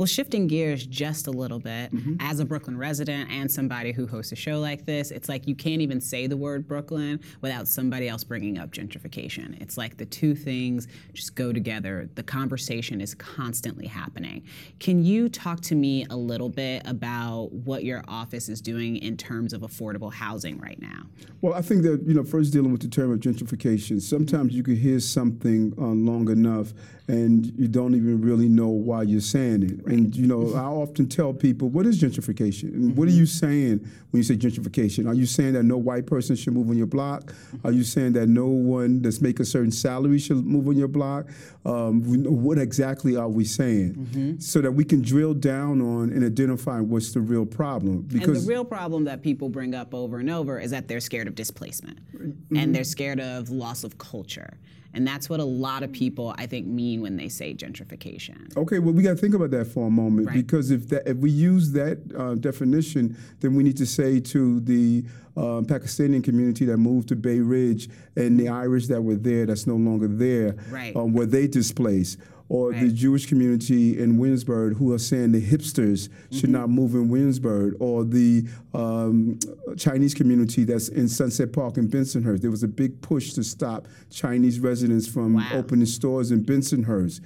Well, 0.00 0.06
shifting 0.06 0.46
gears 0.46 0.86
just 0.86 1.26
a 1.26 1.30
little 1.30 1.58
bit, 1.58 1.92
as 2.20 2.40
a 2.40 2.46
Brooklyn 2.46 2.78
resident 2.78 3.30
and 3.30 3.52
somebody 3.52 3.92
who 3.92 4.06
hosts 4.06 4.32
a 4.32 4.34
show 4.34 4.58
like 4.58 4.86
this, 4.86 5.10
it's 5.10 5.28
like 5.28 5.46
you 5.46 5.54
can't 5.54 5.82
even 5.82 6.00
say 6.00 6.26
the 6.26 6.38
word 6.38 6.66
Brooklyn 6.66 7.20
without 7.42 7.68
somebody 7.68 8.08
else 8.08 8.24
bringing 8.24 8.56
up 8.56 8.70
gentrification. 8.70 9.60
It's 9.60 9.76
like 9.76 9.98
the 9.98 10.06
two 10.06 10.34
things 10.34 10.88
just 11.12 11.34
go 11.34 11.52
together. 11.52 12.08
The 12.14 12.22
conversation 12.22 13.02
is 13.02 13.14
constantly 13.14 13.86
happening. 13.86 14.44
Can 14.78 15.04
you 15.04 15.28
talk 15.28 15.60
to 15.60 15.74
me 15.74 16.06
a 16.08 16.16
little 16.16 16.48
bit 16.48 16.80
about 16.86 17.52
what 17.52 17.84
your 17.84 18.02
office 18.08 18.48
is 18.48 18.62
doing 18.62 18.96
in 18.96 19.18
terms 19.18 19.52
of 19.52 19.60
affordable 19.60 20.10
housing 20.10 20.58
right 20.60 20.80
now? 20.80 21.02
Well, 21.42 21.52
I 21.52 21.60
think 21.60 21.82
that 21.82 22.04
you 22.06 22.14
know, 22.14 22.24
first 22.24 22.54
dealing 22.54 22.72
with 22.72 22.80
the 22.80 22.88
term 22.88 23.12
of 23.12 23.20
gentrification. 23.20 24.00
Sometimes 24.00 24.54
you 24.54 24.62
can 24.62 24.76
hear 24.76 24.98
something 24.98 25.74
uh, 25.76 25.82
long 25.88 26.30
enough, 26.30 26.72
and 27.06 27.52
you 27.58 27.68
don't 27.68 27.94
even 27.94 28.22
really 28.22 28.48
know 28.48 28.68
why 28.68 29.02
you're 29.02 29.20
saying 29.20 29.62
it. 29.64 29.89
And 29.90 30.14
you 30.16 30.26
know, 30.26 30.54
I 30.54 30.64
often 30.64 31.08
tell 31.08 31.32
people, 31.32 31.68
"What 31.68 31.86
is 31.86 32.00
gentrification? 32.00 32.74
And 32.74 32.96
what 32.96 33.08
are 33.08 33.12
you 33.12 33.24
mm-hmm. 33.24 33.46
saying 33.46 33.90
when 34.10 34.18
you 34.18 34.22
say 34.22 34.36
gentrification? 34.36 35.06
Are 35.06 35.14
you 35.14 35.26
saying 35.26 35.54
that 35.54 35.64
no 35.64 35.76
white 35.76 36.06
person 36.06 36.36
should 36.36 36.52
move 36.52 36.70
on 36.70 36.76
your 36.76 36.86
block? 36.86 37.34
Are 37.64 37.72
you 37.72 37.84
saying 37.84 38.12
that 38.14 38.28
no 38.28 38.46
one 38.46 39.02
that's 39.02 39.20
making 39.20 39.42
a 39.42 39.46
certain 39.46 39.72
salary 39.72 40.18
should 40.18 40.44
move 40.44 40.68
on 40.68 40.76
your 40.76 40.88
block? 40.88 41.26
Um, 41.64 42.02
what 42.24 42.58
exactly 42.58 43.16
are 43.16 43.28
we 43.28 43.44
saying, 43.44 43.94
mm-hmm. 43.94 44.38
so 44.38 44.60
that 44.60 44.72
we 44.72 44.84
can 44.84 45.02
drill 45.02 45.34
down 45.34 45.80
on 45.80 46.10
and 46.10 46.24
identify 46.24 46.80
what's 46.80 47.12
the 47.12 47.20
real 47.20 47.46
problem? 47.46 48.08
And 48.10 48.22
the 48.22 48.48
real 48.48 48.64
problem 48.64 49.04
that 49.04 49.22
people 49.22 49.48
bring 49.48 49.74
up 49.74 49.94
over 49.94 50.18
and 50.18 50.30
over 50.30 50.58
is 50.58 50.70
that 50.70 50.88
they're 50.88 51.00
scared 51.00 51.28
of 51.28 51.34
displacement 51.34 51.98
mm-hmm. 52.14 52.56
and 52.56 52.74
they're 52.74 52.84
scared 52.84 53.20
of 53.20 53.50
loss 53.50 53.84
of 53.84 53.98
culture. 53.98 54.58
And 54.92 55.06
that's 55.06 55.28
what 55.30 55.38
a 55.40 55.44
lot 55.44 55.82
of 55.82 55.92
people, 55.92 56.34
I 56.36 56.46
think, 56.46 56.66
mean 56.66 57.00
when 57.00 57.16
they 57.16 57.28
say 57.28 57.54
gentrification. 57.54 58.56
Okay, 58.56 58.78
well, 58.80 58.92
we 58.92 59.02
got 59.02 59.10
to 59.10 59.16
think 59.16 59.34
about 59.34 59.50
that 59.52 59.66
for 59.66 59.86
a 59.86 59.90
moment 59.90 60.26
Right. 60.28 60.36
because 60.36 60.70
if 60.70 60.88
that 60.88 61.08
if 61.08 61.16
we 61.18 61.30
use 61.30 61.72
that 61.72 61.98
uh, 62.16 62.34
definition, 62.34 63.16
then 63.40 63.54
we 63.54 63.62
need 63.62 63.76
to 63.76 63.86
say 63.86 64.18
to 64.20 64.60
the 64.60 65.04
uh, 65.36 65.62
Pakistani 65.62 66.22
community 66.22 66.64
that 66.64 66.76
moved 66.78 67.08
to 67.08 67.16
Bay 67.16 67.38
Ridge 67.40 67.88
and 68.16 68.38
the 68.38 68.48
Irish 68.48 68.88
that 68.88 69.00
were 69.02 69.14
there 69.14 69.46
that's 69.46 69.66
no 69.66 69.76
longer 69.76 70.08
there, 70.08 70.56
Right. 70.70 70.94
um, 70.96 71.12
were 71.12 71.26
they 71.26 71.46
displaced? 71.46 72.18
Or 72.50 72.72
the 72.72 72.90
Jewish 72.90 73.26
community 73.26 73.96
in 74.02 74.18
Williamsburg 74.18 74.76
who 74.76 74.92
are 74.92 74.98
saying 74.98 75.30
the 75.30 75.40
hipsters 75.40 76.08
should 76.32 76.50
Mm-hmm. 76.50 76.52
not 76.52 76.68
move 76.68 76.94
in 76.96 77.08
Williamsburg, 77.08 77.76
or 77.78 78.04
the 78.04 78.44
um, 78.74 79.38
Chinese 79.78 80.14
community 80.14 80.64
that's 80.64 80.88
in 80.88 81.08
Sunset 81.08 81.52
Park 81.52 81.76
in 81.78 81.88
Bensonhurst. 81.88 82.40
There 82.40 82.50
was 82.50 82.64
a 82.64 82.68
big 82.82 83.00
push 83.02 83.34
to 83.34 83.44
stop 83.44 83.86
Chinese 84.10 84.58
residents 84.58 85.06
from 85.06 85.34
Wow. 85.34 85.48
opening 85.54 85.86
stores 85.86 86.32
in 86.32 86.44
Bensonhurst 86.44 87.20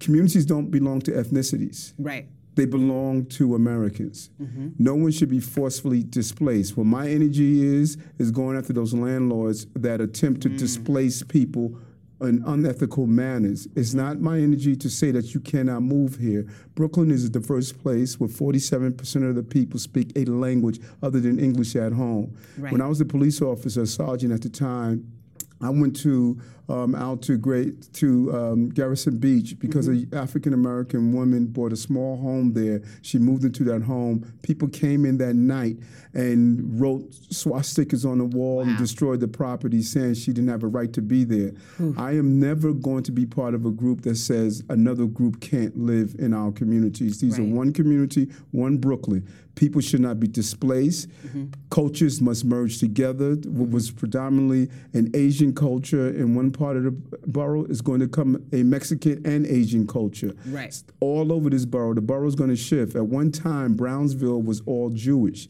communities 0.00 0.44
don't 0.44 0.70
belong 0.70 1.00
to 1.00 1.12
ethnicities. 1.12 1.92
Right. 1.98 2.26
They 2.56 2.64
belong 2.66 3.26
to 3.38 3.54
Americans. 3.54 4.30
No 4.78 4.94
one 4.94 5.10
should 5.12 5.28
be 5.30 5.40
forcefully 5.40 6.02
displaced. 6.02 6.76
What 6.76 6.86
my 6.86 7.08
energy 7.08 7.64
is 7.80 7.96
is 8.18 8.30
going 8.30 8.56
after 8.56 8.72
those 8.72 8.92
landlords 8.94 9.66
that 9.74 10.00
attempt 10.00 10.40
to 10.42 10.48
displace 10.48 11.22
people 11.22 11.76
in 12.20 12.42
unethical 12.46 13.06
manners. 13.06 13.66
It's 13.74 13.94
not 13.94 14.20
my 14.20 14.38
energy 14.38 14.76
to 14.76 14.88
say 14.88 15.10
that 15.10 15.34
you 15.34 15.40
cannot 15.40 15.82
move 15.82 16.16
here. 16.16 16.46
Brooklyn 16.74 17.10
is 17.10 17.24
a 17.24 17.28
diverse 17.28 17.72
place 17.72 18.18
where 18.20 18.28
47% 18.28 19.28
of 19.28 19.34
the 19.34 19.42
people 19.42 19.78
speak 19.78 20.12
a 20.16 20.24
language 20.24 20.80
other 21.02 21.20
than 21.20 21.38
English 21.38 21.76
at 21.76 21.92
home. 21.92 22.36
Right. 22.56 22.72
When 22.72 22.80
I 22.80 22.86
was 22.86 23.00
a 23.00 23.04
police 23.04 23.42
officer, 23.42 23.82
a 23.82 23.86
sergeant 23.86 24.32
at 24.32 24.42
the 24.42 24.48
time, 24.48 25.12
I 25.64 25.70
went 25.70 25.96
to 26.02 26.38
um, 26.68 26.94
out 26.94 27.22
to 27.22 27.36
great 27.36 27.92
to 27.94 28.34
um, 28.34 28.72
Gerritsen 28.72 29.20
Beach 29.20 29.58
because 29.58 29.88
mm-hmm. 29.88 30.14
an 30.14 30.22
African 30.22 30.54
American 30.54 31.12
woman 31.12 31.46
bought 31.46 31.72
a 31.72 31.76
small 31.76 32.16
home 32.16 32.52
there. 32.54 32.82
She 33.02 33.18
moved 33.18 33.44
into 33.44 33.64
that 33.64 33.82
home. 33.82 34.32
People 34.42 34.68
came 34.68 35.04
in 35.04 35.18
that 35.18 35.34
night 35.34 35.76
and 36.14 36.80
wrote 36.80 37.10
swastikas 37.30 38.08
on 38.08 38.18
the 38.18 38.24
wall 38.24 38.58
wow. 38.58 38.62
and 38.62 38.78
destroyed 38.78 39.20
the 39.20 39.28
property, 39.28 39.82
saying 39.82 40.14
she 40.14 40.32
didn't 40.32 40.48
have 40.48 40.62
a 40.62 40.66
right 40.68 40.92
to 40.92 41.02
be 41.02 41.24
there. 41.24 41.52
I 41.98 42.12
am 42.12 42.40
never 42.40 42.72
going 42.72 43.02
to 43.04 43.12
be 43.12 43.26
part 43.26 43.54
of 43.54 43.66
a 43.66 43.70
group 43.70 44.02
that 44.02 44.16
says 44.16 44.62
another 44.68 45.06
group 45.06 45.40
can't 45.40 45.76
live 45.76 46.14
in 46.18 46.32
our 46.32 46.52
communities. 46.52 47.20
These 47.20 47.38
right. 47.38 47.46
are 47.46 47.54
one 47.54 47.72
community, 47.72 48.30
one 48.52 48.78
Brooklyn. 48.78 49.28
People 49.54 49.80
should 49.80 50.00
not 50.00 50.18
be 50.18 50.26
displaced. 50.26 51.08
Mm-hmm. 51.26 51.46
Cultures 51.70 52.20
must 52.20 52.44
merge 52.44 52.78
together. 52.78 53.34
What 53.34 53.70
was 53.70 53.90
predominantly 53.90 54.70
an 54.92 55.10
Asian 55.14 55.54
culture 55.54 56.08
in 56.08 56.34
one 56.34 56.50
part 56.50 56.76
of 56.76 56.84
the 56.84 56.90
borough 57.26 57.64
is 57.64 57.80
going 57.80 58.00
to 58.00 58.08
come 58.08 58.44
a 58.52 58.62
Mexican 58.62 59.24
and 59.24 59.46
Asian 59.46 59.86
culture. 59.86 60.34
Right. 60.46 60.82
All 61.00 61.32
over 61.32 61.50
this 61.50 61.64
borough. 61.64 61.94
The 61.94 62.00
borough 62.00 62.26
is 62.26 62.34
going 62.34 62.50
to 62.50 62.56
shift. 62.56 62.96
At 62.96 63.06
one 63.06 63.30
time, 63.30 63.74
Brownsville 63.74 64.42
was 64.42 64.62
all 64.66 64.90
Jewish. 64.90 65.48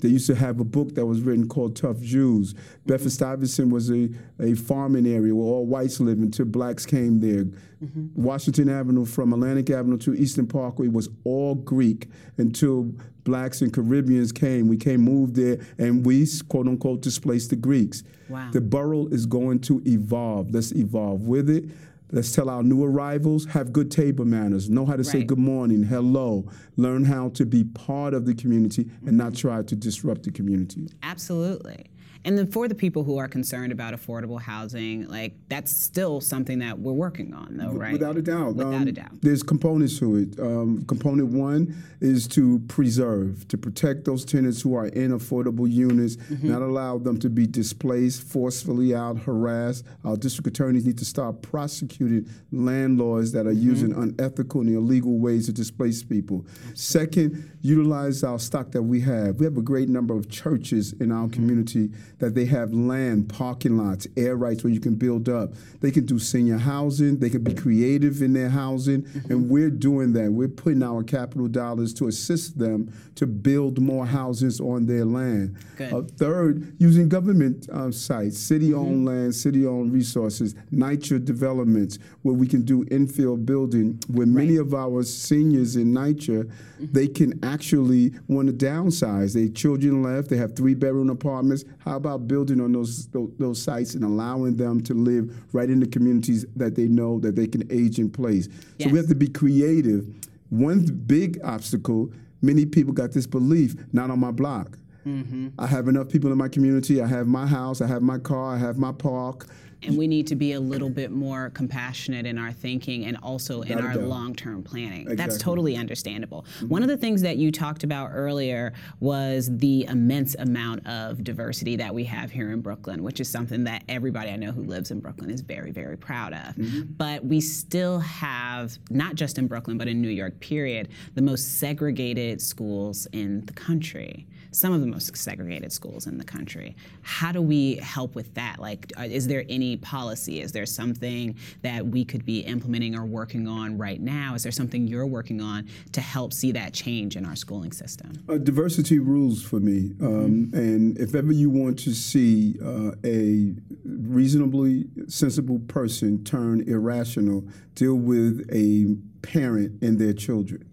They 0.00 0.08
used 0.08 0.26
to 0.26 0.34
have 0.34 0.60
a 0.60 0.64
book 0.64 0.94
that 0.94 1.06
was 1.06 1.20
written 1.20 1.48
called 1.48 1.76
Tough 1.76 2.00
Jews. 2.00 2.52
Mm-hmm. 2.52 2.86
Bedford 2.86 3.12
Stuyvesant 3.12 3.72
was 3.72 3.90
a, 3.90 4.10
a 4.40 4.54
farming 4.54 5.06
area 5.06 5.34
where 5.34 5.46
all 5.46 5.66
whites 5.66 6.00
lived 6.00 6.20
until 6.20 6.44
blacks 6.46 6.84
came 6.84 7.20
there. 7.20 7.44
Mm-hmm. 7.44 8.06
Washington 8.14 8.68
Avenue 8.68 9.04
from 9.04 9.32
Atlantic 9.32 9.70
Avenue 9.70 9.98
to 9.98 10.14
Eastern 10.14 10.46
Parkway 10.46 10.88
was 10.88 11.08
all 11.24 11.54
Greek 11.54 12.08
until 12.38 12.92
blacks 13.24 13.60
and 13.60 13.72
Caribbeans 13.72 14.32
came. 14.32 14.68
We 14.68 14.76
came, 14.76 15.00
moved 15.00 15.34
there, 15.34 15.58
and 15.78 16.04
we, 16.04 16.26
quote 16.48 16.68
unquote, 16.68 17.02
displaced 17.02 17.50
the 17.50 17.56
Greeks. 17.56 18.02
Wow. 18.28 18.50
The 18.52 18.60
borough 18.60 19.06
is 19.08 19.26
going 19.26 19.60
to 19.60 19.82
evolve. 19.86 20.52
Let's 20.52 20.72
evolve 20.72 21.26
with 21.26 21.50
it. 21.50 21.64
Let's 22.12 22.32
tell 22.32 22.48
our 22.48 22.62
new 22.62 22.84
arrivals, 22.84 23.46
have 23.46 23.72
good 23.72 23.90
table 23.90 24.24
manners, 24.24 24.70
know 24.70 24.86
how 24.86 24.92
to 24.92 24.98
right. 24.98 25.06
say 25.06 25.24
good 25.24 25.38
morning, 25.38 25.82
hello, 25.82 26.48
learn 26.76 27.04
how 27.04 27.30
to 27.30 27.44
be 27.44 27.64
part 27.64 28.14
of 28.14 28.26
the 28.26 28.34
community 28.34 28.88
and 29.04 29.16
not 29.16 29.32
mm-hmm. 29.32 29.48
try 29.48 29.62
to 29.62 29.74
disrupt 29.74 30.22
the 30.22 30.30
community. 30.30 30.88
Absolutely. 31.02 31.86
And 32.26 32.36
then 32.36 32.48
for 32.48 32.66
the 32.66 32.74
people 32.74 33.04
who 33.04 33.18
are 33.18 33.28
concerned 33.28 33.70
about 33.70 33.94
affordable 33.94 34.40
housing, 34.40 35.06
like 35.06 35.34
that's 35.48 35.70
still 35.70 36.20
something 36.20 36.58
that 36.58 36.76
we're 36.76 36.92
working 36.92 37.32
on, 37.32 37.56
though, 37.56 37.70
right? 37.70 37.92
Without 37.92 38.16
a 38.16 38.22
doubt. 38.22 38.56
Without 38.56 38.74
um, 38.74 38.88
a 38.88 38.92
doubt. 38.92 39.22
There's 39.22 39.44
components 39.44 40.00
to 40.00 40.16
it. 40.16 40.40
Um, 40.40 40.84
component 40.86 41.28
one 41.28 41.80
is 42.00 42.26
to 42.28 42.58
preserve, 42.66 43.46
to 43.46 43.56
protect 43.56 44.04
those 44.04 44.24
tenants 44.24 44.60
who 44.60 44.74
are 44.74 44.88
in 44.88 45.12
affordable 45.12 45.70
units, 45.70 46.16
mm-hmm. 46.16 46.50
not 46.50 46.62
allow 46.62 46.98
them 46.98 47.16
to 47.20 47.30
be 47.30 47.46
displaced, 47.46 48.24
forcefully 48.24 48.92
out, 48.92 49.20
harassed. 49.20 49.84
Our 50.04 50.16
district 50.16 50.48
attorneys 50.48 50.84
need 50.84 50.98
to 50.98 51.04
start 51.04 51.42
prosecuting 51.42 52.28
landlords 52.50 53.30
that 53.32 53.46
are 53.46 53.50
mm-hmm. 53.50 53.68
using 53.68 53.92
unethical 53.92 54.62
and 54.62 54.74
illegal 54.74 55.16
ways 55.18 55.46
to 55.46 55.52
displace 55.52 56.02
people. 56.02 56.44
Absolutely. 56.48 56.76
Second, 56.76 57.50
utilize 57.62 58.24
our 58.24 58.40
stock 58.40 58.72
that 58.72 58.82
we 58.82 59.00
have. 59.02 59.36
We 59.36 59.44
have 59.44 59.56
a 59.56 59.62
great 59.62 59.88
number 59.88 60.14
of 60.14 60.28
churches 60.28 60.92
in 60.94 61.12
our 61.12 61.26
mm-hmm. 61.26 61.32
community 61.32 61.90
that 62.18 62.34
they 62.34 62.46
have 62.46 62.72
land, 62.72 63.28
parking 63.28 63.76
lots, 63.76 64.06
air 64.16 64.36
rights 64.36 64.64
where 64.64 64.72
you 64.72 64.80
can 64.80 64.94
build 64.94 65.28
up. 65.28 65.50
They 65.80 65.90
can 65.90 66.06
do 66.06 66.18
senior 66.18 66.58
housing, 66.58 67.18
they 67.18 67.30
can 67.30 67.42
be 67.42 67.54
creative 67.54 68.22
in 68.22 68.32
their 68.32 68.48
housing, 68.48 69.02
mm-hmm. 69.02 69.32
and 69.32 69.50
we're 69.50 69.70
doing 69.70 70.12
that. 70.14 70.30
We're 70.30 70.48
putting 70.48 70.82
our 70.82 71.02
capital 71.02 71.48
dollars 71.48 71.92
to 71.94 72.08
assist 72.08 72.58
them 72.58 72.92
to 73.16 73.26
build 73.26 73.80
more 73.80 74.06
houses 74.06 74.60
on 74.60 74.86
their 74.86 75.04
land. 75.04 75.56
Uh, 75.80 76.02
third, 76.16 76.74
using 76.78 77.08
government 77.08 77.68
uh, 77.70 77.90
sites, 77.90 78.38
city 78.38 78.72
owned 78.72 79.06
mm-hmm. 79.06 79.08
land, 79.08 79.34
city 79.34 79.66
owned 79.66 79.92
resources, 79.92 80.54
NYCHA 80.72 81.24
developments, 81.24 81.98
where 82.22 82.34
we 82.34 82.46
can 82.46 82.62
do 82.62 82.84
infill 82.86 83.44
building, 83.44 84.00
where 84.08 84.26
right. 84.26 84.34
many 84.34 84.56
of 84.56 84.74
our 84.74 85.02
seniors 85.02 85.76
in 85.76 85.92
NYCHA, 85.92 86.44
mm-hmm. 86.44 86.86
they 86.92 87.08
can 87.08 87.38
actually 87.44 88.12
want 88.28 88.48
to 88.48 88.54
downsize. 88.54 89.34
Their 89.34 89.48
children 89.48 90.02
left, 90.02 90.30
they 90.30 90.36
have 90.36 90.56
three 90.56 90.74
bedroom 90.74 91.10
apartments. 91.10 91.64
How 91.78 91.96
about 92.06 92.28
building 92.28 92.60
on 92.60 92.72
those, 92.72 93.08
those, 93.08 93.30
those 93.38 93.62
sites 93.62 93.94
and 93.94 94.04
allowing 94.04 94.56
them 94.56 94.80
to 94.82 94.94
live 94.94 95.34
right 95.52 95.68
in 95.68 95.80
the 95.80 95.86
communities 95.86 96.46
that 96.54 96.74
they 96.76 96.86
know 96.86 97.18
that 97.20 97.34
they 97.36 97.46
can 97.46 97.70
age 97.70 97.98
in 97.98 98.10
place? 98.10 98.48
Yes. 98.78 98.86
So 98.86 98.92
we 98.92 98.98
have 98.98 99.08
to 99.08 99.14
be 99.14 99.28
creative. 99.28 100.06
One 100.50 100.84
big 100.84 101.40
obstacle, 101.42 102.12
many 102.40 102.64
people 102.64 102.92
got 102.92 103.12
this 103.12 103.26
belief, 103.26 103.74
not 103.92 104.10
on 104.10 104.20
my 104.20 104.30
block. 104.30 104.78
Mm-hmm. 105.04 105.48
I 105.58 105.66
have 105.66 105.88
enough 105.88 106.08
people 106.08 106.32
in 106.32 106.38
my 106.38 106.48
community. 106.48 107.00
I 107.00 107.06
have 107.06 107.26
my 107.26 107.46
house. 107.46 107.80
I 107.80 107.86
have 107.86 108.02
my 108.02 108.18
car. 108.18 108.54
I 108.54 108.58
have 108.58 108.76
my 108.76 108.92
park 108.92 109.46
and 109.86 109.96
we 109.96 110.06
need 110.06 110.26
to 110.26 110.36
be 110.36 110.52
a 110.52 110.60
little 110.60 110.90
bit 110.90 111.10
more 111.10 111.50
compassionate 111.50 112.26
in 112.26 112.38
our 112.38 112.52
thinking 112.52 113.04
and 113.04 113.16
also 113.22 113.62
in 113.62 113.78
our 113.78 113.96
long-term 113.96 114.62
planning. 114.62 115.02
Exactly. 115.02 115.16
That's 115.16 115.38
totally 115.38 115.76
understandable. 115.76 116.44
Mm-hmm. 116.56 116.68
One 116.68 116.82
of 116.82 116.88
the 116.88 116.96
things 116.96 117.22
that 117.22 117.36
you 117.36 117.52
talked 117.52 117.84
about 117.84 118.10
earlier 118.12 118.72
was 119.00 119.48
the 119.58 119.84
immense 119.84 120.34
amount 120.34 120.86
of 120.86 121.22
diversity 121.24 121.76
that 121.76 121.94
we 121.94 122.04
have 122.04 122.30
here 122.30 122.50
in 122.50 122.60
Brooklyn, 122.60 123.02
which 123.02 123.20
is 123.20 123.28
something 123.28 123.64
that 123.64 123.84
everybody 123.88 124.30
I 124.30 124.36
know 124.36 124.52
who 124.52 124.62
lives 124.62 124.90
in 124.90 125.00
Brooklyn 125.00 125.30
is 125.30 125.40
very, 125.40 125.70
very 125.70 125.96
proud 125.96 126.32
of. 126.32 126.56
Mm-hmm. 126.56 126.92
But 126.96 127.24
we 127.24 127.40
still 127.40 128.00
have, 128.00 128.78
not 128.90 129.14
just 129.14 129.38
in 129.38 129.46
Brooklyn, 129.46 129.78
but 129.78 129.88
in 129.88 130.02
New 130.02 130.08
York, 130.08 130.40
period, 130.40 130.88
the 131.14 131.22
most 131.22 131.58
segregated 131.58 132.40
schools 132.40 133.06
in 133.12 133.44
the 133.46 133.52
country 133.52 134.26
some 134.56 134.72
of 134.72 134.80
the 134.80 134.86
most 134.86 135.14
segregated 135.14 135.70
schools 135.70 136.06
in 136.06 136.16
the 136.16 136.24
country. 136.24 136.74
How 137.02 137.30
do 137.30 137.42
we 137.42 137.76
help 137.76 138.14
with 138.14 138.32
that? 138.34 138.58
Like, 138.58 138.90
uh, 138.98 139.02
is 139.02 139.26
there 139.26 139.44
any 139.50 139.76
policy? 139.76 140.40
Is 140.40 140.52
there 140.52 140.64
something 140.64 141.36
that 141.60 141.86
we 141.86 142.06
could 142.06 142.24
be 142.24 142.40
implementing 142.40 142.96
or 142.96 143.04
working 143.04 143.46
on 143.46 143.76
right 143.76 144.00
now? 144.00 144.34
Is 144.34 144.44
there 144.44 144.52
something 144.52 144.88
you're 144.88 145.06
working 145.06 145.42
on 145.42 145.68
to 145.92 146.00
help 146.00 146.32
see 146.32 146.52
that 146.52 146.72
change 146.72 147.16
in 147.16 147.26
our 147.26 147.36
schooling 147.36 147.70
system? 147.70 148.24
Uh, 148.30 148.38
diversity 148.38 148.98
rules 148.98 149.42
for 149.42 149.60
me. 149.60 149.92
Um, 150.00 150.46
mm-hmm. 150.46 150.56
And 150.56 150.98
if 150.98 151.14
ever 151.14 151.32
you 151.32 151.50
want 151.50 151.78
to 151.80 151.92
see 151.92 152.56
uh, 152.64 152.92
a 153.04 153.52
reasonably 153.84 154.86
sensible 155.06 155.58
person 155.68 156.24
turn 156.24 156.62
irrational, 156.62 157.44
deal 157.74 157.96
with 157.96 158.48
a 158.50 158.96
parent 159.20 159.82
and 159.82 159.98
their 159.98 160.14
children 160.14 160.66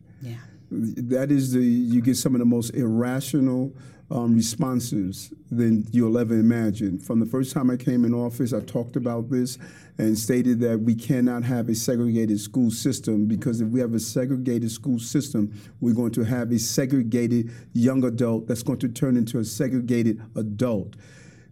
that 0.74 1.32
is 1.32 1.54
the 1.54 1.62
you 1.62 2.02
get 2.02 2.18
some 2.18 2.36
of 2.36 2.40
the 2.40 2.46
most 2.46 2.74
irrational 2.76 3.74
um, 4.12 4.36
responses 4.36 5.34
than 5.52 5.88
you'll 5.92 6.18
ever 6.18 6.36
imagine. 6.36 7.00
From 7.00 7.20
the 7.20 7.26
first 7.26 7.54
time 7.54 7.70
I 7.70 7.78
came 7.78 8.06
in 8.06 8.14
office, 8.14 8.54
I 8.54 8.60
talked 8.62 8.96
about 8.96 9.30
this 9.30 9.58
and 9.98 10.18
stated 10.18 10.60
that 10.60 10.80
we 10.80 10.96
cannot 10.96 11.44
have 11.44 11.70
a 11.70 11.76
segregated 11.76 12.40
school 12.40 12.70
system 12.70 13.26
because 13.26 13.62
if 13.62 13.70
we 13.70 13.80
have 13.80 13.94
a 13.94 14.00
segregated 14.00 14.72
school 14.72 15.00
system, 15.00 15.54
we're 15.82 15.96
going 15.96 16.12
to 16.12 16.24
have 16.24 16.52
a 16.52 16.60
segregated 16.60 17.52
young 17.74 18.04
adult 18.04 18.48
that's 18.48 18.64
going 18.64 18.80
to 18.80 18.90
turn 18.90 19.18
into 19.18 19.40
a 19.40 19.46
segregated 19.46 20.22
adult. 20.36 20.96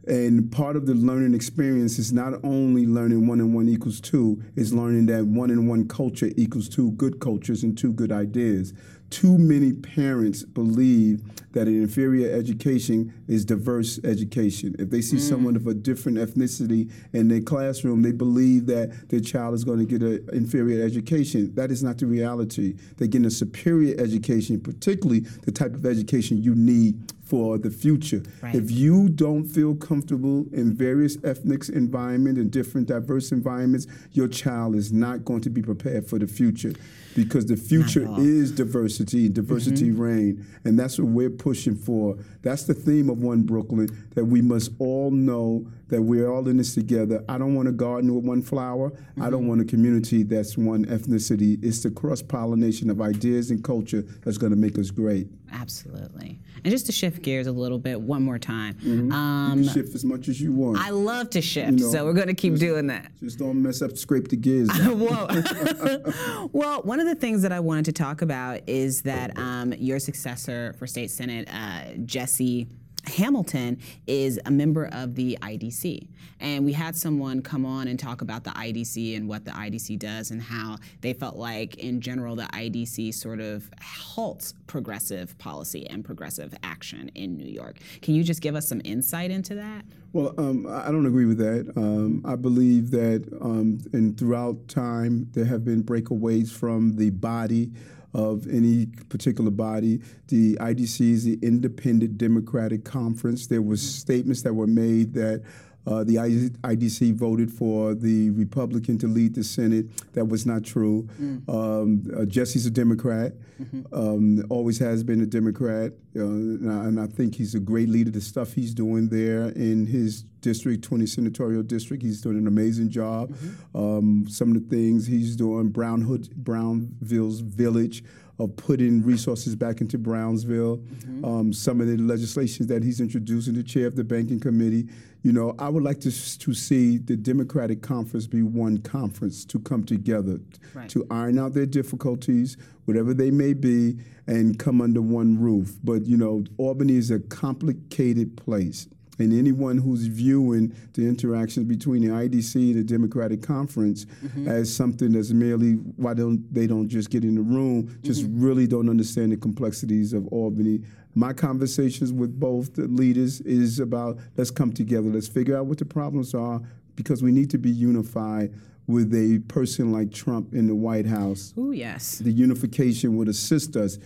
And 0.07 0.51
part 0.51 0.75
of 0.75 0.87
the 0.87 0.95
learning 0.95 1.35
experience 1.35 1.99
is 1.99 2.11
not 2.11 2.33
only 2.43 2.87
learning 2.87 3.27
one 3.27 3.39
and 3.39 3.53
one 3.53 3.69
equals 3.69 4.01
two, 4.01 4.41
is 4.55 4.73
learning 4.73 5.05
that 5.07 5.25
one 5.25 5.51
and 5.51 5.69
one 5.69 5.87
culture 5.87 6.31
equals 6.35 6.67
two 6.67 6.91
good 6.93 7.19
cultures 7.19 7.61
and 7.61 7.77
two 7.77 7.93
good 7.93 8.11
ideas 8.11 8.73
too 9.11 9.37
many 9.37 9.73
parents 9.73 10.43
believe 10.43 11.21
that 11.51 11.67
an 11.67 11.81
inferior 11.81 12.33
education 12.33 13.13
is 13.27 13.43
diverse 13.43 13.99
education. 14.05 14.73
If 14.79 14.89
they 14.89 15.01
see 15.01 15.17
mm. 15.17 15.19
someone 15.19 15.55
of 15.57 15.67
a 15.67 15.73
different 15.73 16.17
ethnicity 16.17 16.89
in 17.13 17.27
their 17.27 17.41
classroom, 17.41 18.01
they 18.01 18.13
believe 18.13 18.67
that 18.67 19.09
their 19.09 19.19
child 19.19 19.53
is 19.53 19.65
going 19.65 19.79
to 19.79 19.85
get 19.85 20.01
an 20.01 20.27
inferior 20.31 20.83
education. 20.83 21.53
That 21.55 21.71
is 21.71 21.83
not 21.83 21.97
the 21.97 22.05
reality. 22.05 22.75
They're 22.97 23.09
getting 23.09 23.27
a 23.27 23.31
superior 23.31 23.99
education, 23.99 24.61
particularly 24.61 25.19
the 25.43 25.51
type 25.51 25.75
of 25.75 25.85
education 25.85 26.41
you 26.41 26.55
need 26.55 27.11
for 27.21 27.57
the 27.57 27.69
future. 27.69 28.23
Right. 28.41 28.55
If 28.55 28.71
you 28.71 29.09
don't 29.09 29.45
feel 29.45 29.75
comfortable 29.75 30.45
in 30.53 30.73
various 30.73 31.17
ethnic 31.23 31.67
environments 31.69 32.39
and 32.39 32.51
different 32.51 32.87
diverse 32.87 33.31
environments, 33.31 33.87
your 34.11 34.27
child 34.27 34.75
is 34.75 34.91
not 34.91 35.25
going 35.25 35.41
to 35.41 35.49
be 35.49 35.61
prepared 35.61 36.07
for 36.07 36.17
the 36.17 36.27
future 36.27 36.73
because 37.15 37.45
the 37.45 37.57
future 37.57 38.07
is 38.17 38.51
diversity, 38.51 39.29
diversity 39.29 39.89
mm-hmm. 39.89 40.01
reign, 40.01 40.45
and 40.63 40.77
that's 40.77 40.99
what 40.99 41.07
we're 41.07 41.29
pushing 41.29 41.75
for. 41.75 42.17
That's 42.41 42.63
the 42.63 42.73
theme 42.73 43.09
of 43.09 43.21
One 43.21 43.43
Brooklyn 43.43 43.89
that 44.15 44.25
we 44.25 44.41
must 44.41 44.71
all 44.79 45.11
know 45.11 45.67
that 45.91 46.01
we're 46.01 46.31
all 46.31 46.47
in 46.47 46.57
this 46.57 46.73
together. 46.73 47.23
I 47.27 47.37
don't 47.37 47.53
want 47.53 47.67
a 47.67 47.73
garden 47.73 48.15
with 48.15 48.23
one 48.23 48.41
flower. 48.41 48.91
Mm-hmm. 48.91 49.21
I 49.21 49.29
don't 49.29 49.41
mm-hmm. 49.41 49.49
want 49.49 49.61
a 49.61 49.65
community 49.65 50.23
that's 50.23 50.57
one 50.57 50.85
ethnicity. 50.85 51.63
It's 51.63 51.83
the 51.83 51.91
cross 51.91 52.21
pollination 52.21 52.89
of 52.89 53.01
ideas 53.01 53.51
and 53.51 53.63
culture 53.63 54.01
that's 54.23 54.37
going 54.37 54.51
to 54.51 54.57
make 54.57 54.79
us 54.79 54.89
great. 54.89 55.27
Absolutely. 55.51 56.39
And 56.63 56.71
just 56.71 56.85
to 56.85 56.91
shift 56.93 57.21
gears 57.21 57.47
a 57.47 57.51
little 57.51 57.77
bit, 57.77 57.99
one 57.99 58.23
more 58.23 58.39
time. 58.39 58.75
Mm-hmm. 58.75 59.11
Um, 59.11 59.67
shift 59.67 59.93
as 59.93 60.05
much 60.05 60.29
as 60.29 60.39
you 60.39 60.53
want. 60.53 60.77
I 60.77 60.91
love 60.91 61.29
to 61.31 61.41
shift, 61.41 61.79
you 61.79 61.85
know, 61.85 61.91
so 61.91 62.05
we're 62.05 62.13
going 62.13 62.27
to 62.27 62.33
keep 62.33 62.53
just, 62.53 62.61
doing 62.61 62.87
that. 62.87 63.11
Just 63.19 63.39
don't 63.39 63.61
mess 63.61 63.81
up, 63.81 63.97
scrape 63.97 64.29
the 64.29 64.37
gears. 64.37 64.69
well, 66.53 66.81
one 66.83 67.00
of 67.01 67.07
the 67.07 67.15
things 67.15 67.41
that 67.41 67.51
I 67.51 67.59
wanted 67.59 67.85
to 67.85 67.93
talk 67.93 68.21
about 68.21 68.61
is 68.67 69.01
that 69.01 69.37
um, 69.37 69.73
your 69.73 69.99
successor 69.99 70.73
for 70.77 70.87
state 70.87 71.11
senate, 71.11 71.47
uh, 71.51 71.95
Jesse 72.05 72.67
Hamilton 73.05 73.79
is 74.07 74.39
a 74.45 74.51
member 74.51 74.89
of 74.91 75.15
the 75.15 75.37
IDC. 75.41 76.07
And 76.39 76.65
we 76.65 76.73
had 76.73 76.95
someone 76.95 77.41
come 77.41 77.65
on 77.65 77.87
and 77.87 77.99
talk 77.99 78.21
about 78.21 78.43
the 78.43 78.49
IDC 78.51 79.15
and 79.15 79.27
what 79.27 79.45
the 79.45 79.51
IDC 79.51 79.99
does 79.99 80.31
and 80.31 80.41
how 80.41 80.77
they 81.01 81.13
felt 81.13 81.35
like, 81.35 81.75
in 81.75 82.01
general, 82.01 82.35
the 82.35 82.49
IDC 82.53 83.13
sort 83.13 83.39
of 83.39 83.69
halts 83.79 84.53
progressive 84.65 85.37
policy 85.37 85.87
and 85.89 86.03
progressive 86.03 86.53
action 86.63 87.09
in 87.13 87.37
New 87.37 87.45
York. 87.45 87.77
Can 88.01 88.15
you 88.15 88.23
just 88.23 88.41
give 88.41 88.55
us 88.55 88.67
some 88.67 88.81
insight 88.83 89.29
into 89.29 89.55
that? 89.55 89.85
Well, 90.13 90.33
um, 90.37 90.67
I 90.67 90.91
don't 90.91 91.05
agree 91.05 91.25
with 91.25 91.37
that. 91.37 91.71
Um, 91.77 92.21
I 92.25 92.35
believe 92.35 92.91
that 92.91 93.27
um, 93.39 93.79
and 93.93 94.17
throughout 94.17 94.67
time 94.67 95.29
there 95.33 95.45
have 95.45 95.63
been 95.63 95.83
breakaways 95.83 96.51
from 96.51 96.97
the 96.97 97.11
body 97.11 97.71
of 98.13 98.47
any 98.47 98.87
particular 99.09 99.51
body. 99.51 100.01
The 100.27 100.55
IDC 100.55 101.11
is 101.11 101.23
the 101.23 101.39
Independent 101.41 102.17
Democratic 102.17 102.83
Conference. 102.83 103.47
There 103.47 103.61
was 103.61 103.81
statements 103.81 104.41
that 104.43 104.53
were 104.53 104.67
made 104.67 105.13
that 105.13 105.43
uh, 105.87 106.03
the 106.03 106.15
IDC 106.15 107.15
voted 107.15 107.51
for 107.51 107.95
the 107.95 108.29
Republican 108.31 108.97
to 108.99 109.07
lead 109.07 109.35
the 109.35 109.43
Senate. 109.43 109.85
That 110.13 110.25
was 110.25 110.45
not 110.45 110.63
true. 110.63 111.07
Mm. 111.19 111.49
Um, 111.49 112.03
uh, 112.15 112.25
Jesse's 112.25 112.65
a 112.65 112.71
Democrat, 112.71 113.33
mm-hmm. 113.61 113.93
um, 113.93 114.45
always 114.49 114.77
has 114.79 115.03
been 115.03 115.21
a 115.21 115.25
Democrat, 115.25 115.93
uh, 116.15 116.21
and, 116.21 116.71
I, 116.71 116.85
and, 116.85 116.99
I, 116.99 117.07
think 117.07 117.35
he's 117.35 117.55
a 117.55 117.59
great 117.59 117.89
leader. 117.89 118.11
The 118.11 118.21
stuff 118.21 118.53
he's 118.53 118.73
doing 118.73 119.09
there 119.09 119.49
in 119.49 119.87
his 119.87 120.23
district, 120.41 120.83
20 120.83 121.05
senatorial 121.05 121.63
district, 121.63 122.03
he's 122.03 122.21
doing 122.21 122.37
an 122.37 122.47
amazing 122.47 122.89
job. 122.89 123.29
Mm-hmm. 123.29 123.77
Um, 123.77 124.25
some 124.27 124.55
of 124.55 124.61
the 124.61 124.75
things 124.75 125.07
he's 125.07 125.35
doing, 125.35 125.69
Brown 125.69 126.01
Hood, 126.01 126.29
Brownville's 126.35 127.39
Village 127.39 128.03
of 128.41 128.55
putting 128.55 129.03
resources 129.03 129.55
back 129.55 129.81
into 129.81 129.97
Brownsville. 129.97 130.77
Mm-hmm. 130.77 131.25
Um, 131.25 131.53
some 131.53 131.79
of 131.79 131.87
the 131.87 131.97
legislation 131.97 132.65
that 132.67 132.83
he's 132.83 132.99
introducing, 132.99 133.53
the 133.53 133.63
chair 133.63 133.85
of 133.85 133.95
the 133.95 134.03
banking 134.03 134.39
committee. 134.39 134.87
You 135.21 135.31
know, 135.31 135.55
I 135.59 135.69
would 135.69 135.83
like 135.83 135.99
to 136.01 136.39
to 136.39 136.53
see 136.53 136.97
the 136.97 137.15
Democratic 137.15 137.83
conference 137.83 138.25
be 138.25 138.41
one 138.41 138.79
conference 138.79 139.45
to 139.45 139.59
come 139.59 139.83
together 139.83 140.39
right. 140.73 140.89
to 140.89 141.05
iron 141.11 141.37
out 141.37 141.53
their 141.53 141.67
difficulties, 141.67 142.57
whatever 142.85 143.13
they 143.13 143.29
may 143.29 143.53
be, 143.53 143.99
and 144.25 144.57
come 144.57 144.81
under 144.81 145.01
one 145.01 145.39
roof. 145.39 145.77
But 145.83 146.07
you 146.07 146.17
know, 146.17 146.43
Albany 146.57 146.95
is 146.95 147.11
a 147.11 147.19
complicated 147.19 148.35
place 148.35 148.87
and 149.21 149.37
anyone 149.37 149.77
who's 149.77 150.07
viewing 150.07 150.75
the 150.93 151.07
interactions 151.07 151.67
between 151.67 152.01
the 152.01 152.09
IDC 152.09 152.55
and 152.55 152.75
the 152.75 152.83
Democratic 152.83 153.41
Conference 153.41 154.05
mm-hmm. 154.05 154.47
as 154.47 154.73
something 154.73 155.13
that's 155.13 155.31
merely 155.31 155.73
why 155.73 156.13
don't 156.13 156.51
they 156.53 156.67
don't 156.67 156.89
just 156.89 157.09
get 157.09 157.23
in 157.23 157.35
the 157.35 157.41
room, 157.41 157.97
just 158.03 158.23
mm-hmm. 158.23 158.43
really 158.43 158.67
don't 158.67 158.89
understand 158.89 159.31
the 159.31 159.37
complexities 159.37 160.13
of 160.13 160.27
Albany. 160.27 160.81
My 161.13 161.33
conversations 161.33 162.11
with 162.11 162.39
both 162.39 162.73
the 162.73 162.87
leaders 162.87 163.41
is 163.41 163.79
about 163.79 164.17
let's 164.37 164.51
come 164.51 164.71
together, 164.71 165.09
let's 165.09 165.27
figure 165.27 165.57
out 165.57 165.65
what 165.65 165.77
the 165.77 165.85
problems 165.85 166.33
are 166.33 166.61
because 166.95 167.23
we 167.23 167.31
need 167.31 167.49
to 167.51 167.57
be 167.57 167.69
unified 167.69 168.53
with 168.87 169.13
a 169.13 169.39
person 169.47 169.91
like 169.91 170.11
Trump 170.11 170.53
in 170.53 170.67
the 170.67 170.75
White 170.75 171.05
House. 171.05 171.53
Oh 171.57 171.71
yes. 171.71 172.19
The 172.19 172.31
unification 172.31 173.15
would 173.17 173.27
assist 173.27 173.75
us 173.75 173.97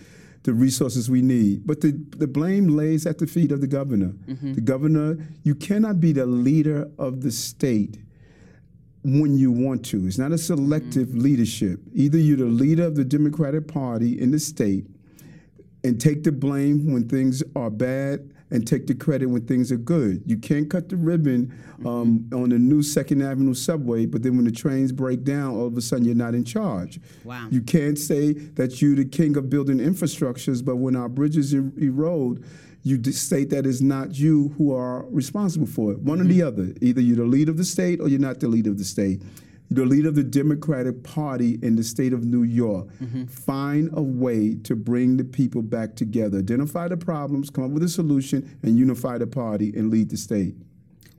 the 0.46 0.54
resources 0.54 1.10
we 1.10 1.20
need. 1.20 1.66
But 1.66 1.82
the, 1.82 1.92
the 2.16 2.26
blame 2.26 2.68
lays 2.68 3.04
at 3.04 3.18
the 3.18 3.26
feet 3.26 3.52
of 3.52 3.60
the 3.60 3.66
governor. 3.66 4.14
Mm-hmm. 4.28 4.54
The 4.54 4.60
governor, 4.62 5.18
you 5.42 5.54
cannot 5.54 6.00
be 6.00 6.12
the 6.12 6.24
leader 6.24 6.90
of 6.98 7.20
the 7.22 7.30
state 7.30 7.98
when 9.04 9.36
you 9.36 9.52
want 9.52 9.84
to. 9.86 10.06
It's 10.06 10.18
not 10.18 10.32
a 10.32 10.38
selective 10.38 11.08
mm-hmm. 11.08 11.20
leadership. 11.20 11.80
Either 11.92 12.16
you're 12.16 12.38
the 12.38 12.44
leader 12.44 12.84
of 12.84 12.96
the 12.96 13.04
Democratic 13.04 13.68
Party 13.68 14.18
in 14.20 14.30
the 14.30 14.40
state 14.40 14.86
and 15.84 16.00
take 16.00 16.24
the 16.24 16.32
blame 16.32 16.92
when 16.92 17.08
things 17.08 17.42
are 17.54 17.70
bad 17.70 18.32
and 18.50 18.66
take 18.66 18.86
the 18.86 18.94
credit 18.94 19.26
when 19.26 19.44
things 19.46 19.72
are 19.72 19.76
good. 19.76 20.22
You 20.24 20.36
can't 20.36 20.70
cut 20.70 20.88
the 20.88 20.96
ribbon 20.96 21.52
um, 21.84 22.20
mm-hmm. 22.20 22.42
on 22.42 22.50
the 22.50 22.58
new 22.58 22.82
Second 22.82 23.22
Avenue 23.22 23.54
subway, 23.54 24.06
but 24.06 24.22
then 24.22 24.36
when 24.36 24.44
the 24.44 24.52
trains 24.52 24.92
break 24.92 25.24
down, 25.24 25.56
all 25.56 25.66
of 25.66 25.76
a 25.76 25.80
sudden 25.80 26.04
you're 26.04 26.14
not 26.14 26.34
in 26.34 26.44
charge. 26.44 27.00
Wow. 27.24 27.48
You 27.50 27.60
can't 27.60 27.98
say 27.98 28.32
that 28.32 28.80
you're 28.80 28.96
the 28.96 29.04
king 29.04 29.36
of 29.36 29.50
building 29.50 29.78
infrastructures, 29.78 30.64
but 30.64 30.76
when 30.76 30.94
our 30.94 31.08
bridges 31.08 31.54
er- 31.54 31.72
erode, 31.76 32.44
you 32.82 33.02
state 33.12 33.50
that 33.50 33.66
it's 33.66 33.80
not 33.80 34.16
you 34.16 34.54
who 34.56 34.72
are 34.72 35.04
responsible 35.10 35.66
for 35.66 35.90
it. 35.90 35.98
One 35.98 36.18
mm-hmm. 36.18 36.26
or 36.28 36.32
the 36.32 36.42
other. 36.42 36.74
Either 36.80 37.00
you're 37.00 37.16
the 37.16 37.24
leader 37.24 37.50
of 37.50 37.56
the 37.56 37.64
state 37.64 38.00
or 38.00 38.08
you're 38.08 38.20
not 38.20 38.38
the 38.38 38.46
leader 38.46 38.70
of 38.70 38.78
the 38.78 38.84
state 38.84 39.22
the 39.70 39.84
leader 39.84 40.08
of 40.08 40.14
the 40.14 40.22
Democratic 40.22 41.02
Party 41.02 41.58
in 41.62 41.76
the 41.76 41.82
state 41.82 42.12
of 42.12 42.24
New 42.24 42.44
York, 42.44 42.86
mm-hmm. 43.02 43.24
find 43.26 43.90
a 43.92 44.02
way 44.02 44.54
to 44.64 44.76
bring 44.76 45.16
the 45.16 45.24
people 45.24 45.62
back 45.62 45.96
together, 45.96 46.38
identify 46.38 46.88
the 46.88 46.96
problems, 46.96 47.50
come 47.50 47.64
up 47.64 47.70
with 47.70 47.82
a 47.82 47.88
solution, 47.88 48.58
and 48.62 48.78
unify 48.78 49.18
the 49.18 49.26
party 49.26 49.72
and 49.76 49.90
lead 49.90 50.10
the 50.10 50.16
state. 50.16 50.54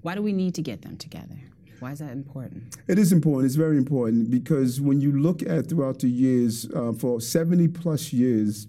Why 0.01 0.15
do 0.15 0.21
we 0.21 0.31
need 0.31 0.55
to 0.55 0.61
get 0.61 0.81
them 0.81 0.97
together? 0.97 1.35
Why 1.79 1.91
is 1.91 1.99
that 1.99 2.11
important? 2.11 2.75
It 2.87 2.97
is 2.97 3.11
important. 3.11 3.45
It's 3.45 3.55
very 3.55 3.77
important 3.77 4.31
because 4.31 4.81
when 4.81 4.99
you 4.99 5.11
look 5.11 5.43
at 5.43 5.69
throughout 5.69 5.99
the 5.99 6.09
years, 6.09 6.67
uh, 6.73 6.93
for 6.93 7.21
70 7.21 7.67
plus 7.67 8.13
years, 8.13 8.67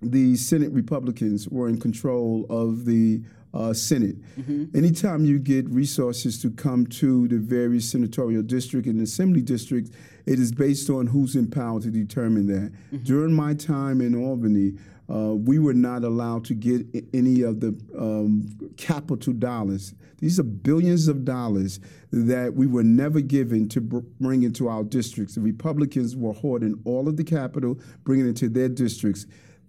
the 0.00 0.36
Senate 0.36 0.72
Republicans 0.72 1.48
were 1.48 1.68
in 1.68 1.78
control 1.78 2.46
of 2.48 2.84
the 2.84 3.22
uh, 3.56 3.72
Senate. 3.72 4.16
Mm-hmm. 4.38 4.76
Anytime 4.76 5.24
you 5.24 5.38
get 5.38 5.68
resources 5.70 6.40
to 6.42 6.50
come 6.50 6.86
to 6.86 7.26
the 7.28 7.38
various 7.38 7.90
senatorial 7.90 8.42
district 8.42 8.86
and 8.86 9.00
assembly 9.00 9.40
districts, 9.40 9.90
it 10.26 10.38
is 10.38 10.52
based 10.52 10.90
on 10.90 11.06
who's 11.06 11.36
in 11.36 11.50
power 11.50 11.80
to 11.80 11.90
determine 11.90 12.46
that. 12.48 12.72
Mm-hmm. 12.72 13.04
During 13.04 13.32
my 13.32 13.54
time 13.54 14.00
in 14.00 14.14
Albany, 14.14 14.74
uh, 15.08 15.34
we 15.34 15.58
were 15.58 15.74
not 15.74 16.02
allowed 16.02 16.44
to 16.46 16.54
get 16.54 16.84
any 17.14 17.42
of 17.42 17.60
the 17.60 17.68
um, 17.96 18.48
capital 18.76 19.32
dollars. 19.32 19.94
These 20.18 20.40
are 20.40 20.44
billions 20.44 21.06
of 21.06 21.24
dollars 21.24 21.78
that 22.10 22.54
we 22.54 22.66
were 22.66 22.82
never 22.82 23.20
given 23.20 23.68
to 23.68 23.80
br- 23.80 23.98
bring 24.20 24.42
into 24.42 24.68
our 24.68 24.82
districts. 24.82 25.36
The 25.36 25.42
Republicans 25.42 26.16
were 26.16 26.32
hoarding 26.32 26.80
all 26.84 27.08
of 27.08 27.16
the 27.16 27.24
capital, 27.24 27.78
bringing 28.02 28.28
it 28.28 28.36
to 28.38 28.48
their 28.48 28.68
districts. 28.68 29.26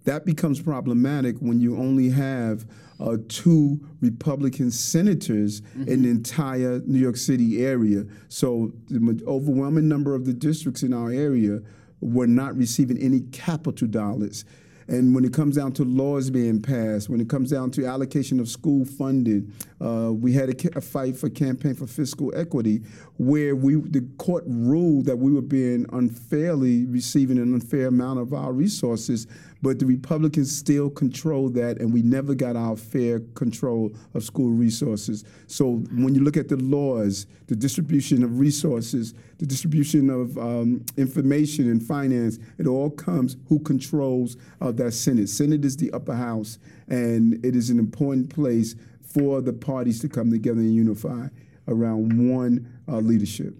That 0.08 0.24
becomes 0.24 0.58
problematic 0.58 1.36
when 1.40 1.60
you 1.60 1.76
only 1.76 2.08
have 2.08 2.64
uh, 2.98 3.18
two 3.28 3.78
Republican 4.00 4.70
senators 4.70 5.60
mm-hmm. 5.60 5.86
in 5.86 6.00
the 6.00 6.08
entire 6.08 6.80
New 6.86 6.98
York 6.98 7.18
City 7.18 7.62
area. 7.62 8.06
So 8.30 8.72
the 8.88 9.22
overwhelming 9.26 9.86
number 9.86 10.14
of 10.14 10.24
the 10.24 10.32
districts 10.32 10.82
in 10.82 10.94
our 10.94 11.10
area 11.10 11.60
were 12.00 12.26
not 12.26 12.56
receiving 12.56 12.96
any 12.96 13.20
capital 13.20 13.86
dollars. 13.86 14.46
And 14.88 15.14
when 15.14 15.26
it 15.26 15.34
comes 15.34 15.56
down 15.56 15.72
to 15.72 15.84
laws 15.84 16.30
being 16.30 16.62
passed, 16.62 17.10
when 17.10 17.20
it 17.20 17.28
comes 17.28 17.50
down 17.50 17.70
to 17.72 17.84
allocation 17.84 18.40
of 18.40 18.48
school 18.48 18.86
funding, 18.86 19.52
uh, 19.82 20.12
we 20.14 20.32
had 20.32 20.48
a, 20.48 20.78
a, 20.78 20.80
fight 20.80 21.14
for 21.14 21.28
campaign 21.28 21.74
for 21.74 21.86
fiscal 21.86 22.32
equity, 22.34 22.80
where 23.18 23.54
we 23.54 23.74
the 23.74 24.08
court 24.16 24.44
ruled 24.46 25.04
that 25.04 25.16
we 25.16 25.30
were 25.30 25.42
being 25.42 25.84
unfairly 25.92 26.86
receiving 26.86 27.36
an 27.36 27.52
unfair 27.52 27.88
amount 27.88 28.18
of 28.18 28.32
our 28.32 28.54
resources 28.54 29.26
but 29.62 29.78
the 29.78 29.86
Republicans 29.86 30.54
still 30.54 30.88
control 30.88 31.48
that, 31.50 31.80
and 31.80 31.92
we 31.92 32.02
never 32.02 32.34
got 32.34 32.56
our 32.56 32.76
fair 32.76 33.20
control 33.34 33.92
of 34.14 34.22
school 34.22 34.50
resources. 34.50 35.24
So 35.46 35.76
when 35.92 36.14
you 36.14 36.22
look 36.22 36.36
at 36.36 36.48
the 36.48 36.56
laws, 36.56 37.26
the 37.46 37.56
distribution 37.56 38.22
of 38.22 38.38
resources, 38.38 39.14
the 39.38 39.46
distribution 39.46 40.10
of 40.10 40.38
um, 40.38 40.84
information 40.96 41.70
and 41.70 41.82
finance, 41.82 42.38
it 42.58 42.66
all 42.66 42.90
comes 42.90 43.36
who 43.48 43.58
controls 43.60 44.36
uh, 44.60 44.70
that 44.72 44.92
Senate. 44.92 45.28
Senate 45.28 45.64
is 45.64 45.76
the 45.76 45.92
upper 45.92 46.14
house, 46.14 46.58
and 46.88 47.44
it 47.44 47.56
is 47.56 47.70
an 47.70 47.78
important 47.78 48.30
place 48.30 48.76
for 49.02 49.40
the 49.40 49.52
parties 49.52 49.98
to 50.00 50.08
come 50.08 50.30
together 50.30 50.60
and 50.60 50.74
unify 50.74 51.26
around 51.66 52.30
one 52.32 52.66
uh, 52.86 52.98
leadership. 52.98 53.54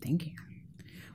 Thank 0.00 0.26
you. 0.26 0.32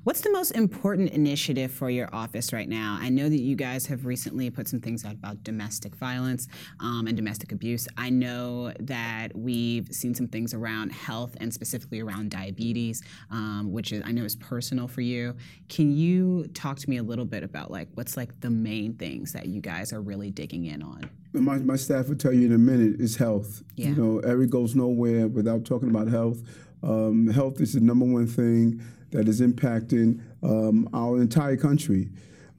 What's 0.05 0.21
the 0.21 0.31
most 0.31 0.51
important 0.51 1.13
initiative 1.13 1.71
for 1.71 1.89
your 1.89 2.13
office 2.13 2.53
right 2.53 2.69
now? 2.69 2.99
I 3.01 3.09
know 3.09 3.27
that 3.27 3.39
you 3.39 3.55
guys 3.55 3.87
have 3.87 4.05
recently 4.05 4.51
put 4.51 4.67
some 4.67 4.79
things 4.79 5.03
out 5.03 5.13
about 5.13 5.43
domestic 5.43 5.95
violence 5.95 6.47
um, 6.79 7.07
and 7.07 7.17
domestic 7.17 7.51
abuse. 7.51 7.87
I 7.97 8.11
know 8.11 8.71
that 8.81 9.35
we've 9.35 9.87
seen 9.91 10.13
some 10.13 10.27
things 10.27 10.53
around 10.53 10.91
health 10.91 11.35
and 11.39 11.51
specifically 11.51 12.01
around 12.01 12.29
diabetes, 12.29 13.01
um, 13.31 13.71
which 13.71 13.91
is 13.91 14.03
I 14.05 14.11
know 14.11 14.23
is 14.23 14.35
personal 14.35 14.87
for 14.87 15.01
you. 15.01 15.35
Can 15.69 15.91
you 15.91 16.45
talk 16.53 16.77
to 16.77 16.87
me 16.87 16.97
a 16.97 17.03
little 17.03 17.25
bit 17.25 17.41
about 17.41 17.71
like 17.71 17.87
what's 17.95 18.15
like 18.15 18.39
the 18.41 18.51
main 18.51 18.93
things 18.93 19.33
that 19.33 19.47
you 19.47 19.59
guys 19.59 19.91
are 19.91 20.01
really 20.01 20.29
digging 20.29 20.65
in 20.65 20.83
on? 20.83 21.09
My, 21.33 21.57
my 21.57 21.77
staff 21.77 22.09
will 22.09 22.15
tell 22.15 22.31
you 22.31 22.45
in 22.45 22.53
a 22.53 22.59
minute 22.59 23.01
is 23.01 23.15
health. 23.15 23.63
Yeah. 23.75 23.87
You 23.87 23.95
know, 23.95 24.19
Eric 24.19 24.51
goes 24.51 24.75
nowhere 24.75 25.27
without 25.27 25.65
talking 25.65 25.89
about 25.89 26.09
health. 26.09 26.43
Um, 26.83 27.27
health 27.27 27.59
is 27.59 27.73
the 27.73 27.79
number 27.79 28.05
one 28.05 28.27
thing 28.27 28.83
that 29.11 29.27
is 29.27 29.41
impacting 29.41 30.21
um, 30.43 30.89
our 30.93 31.21
entire 31.21 31.57
country. 31.57 32.09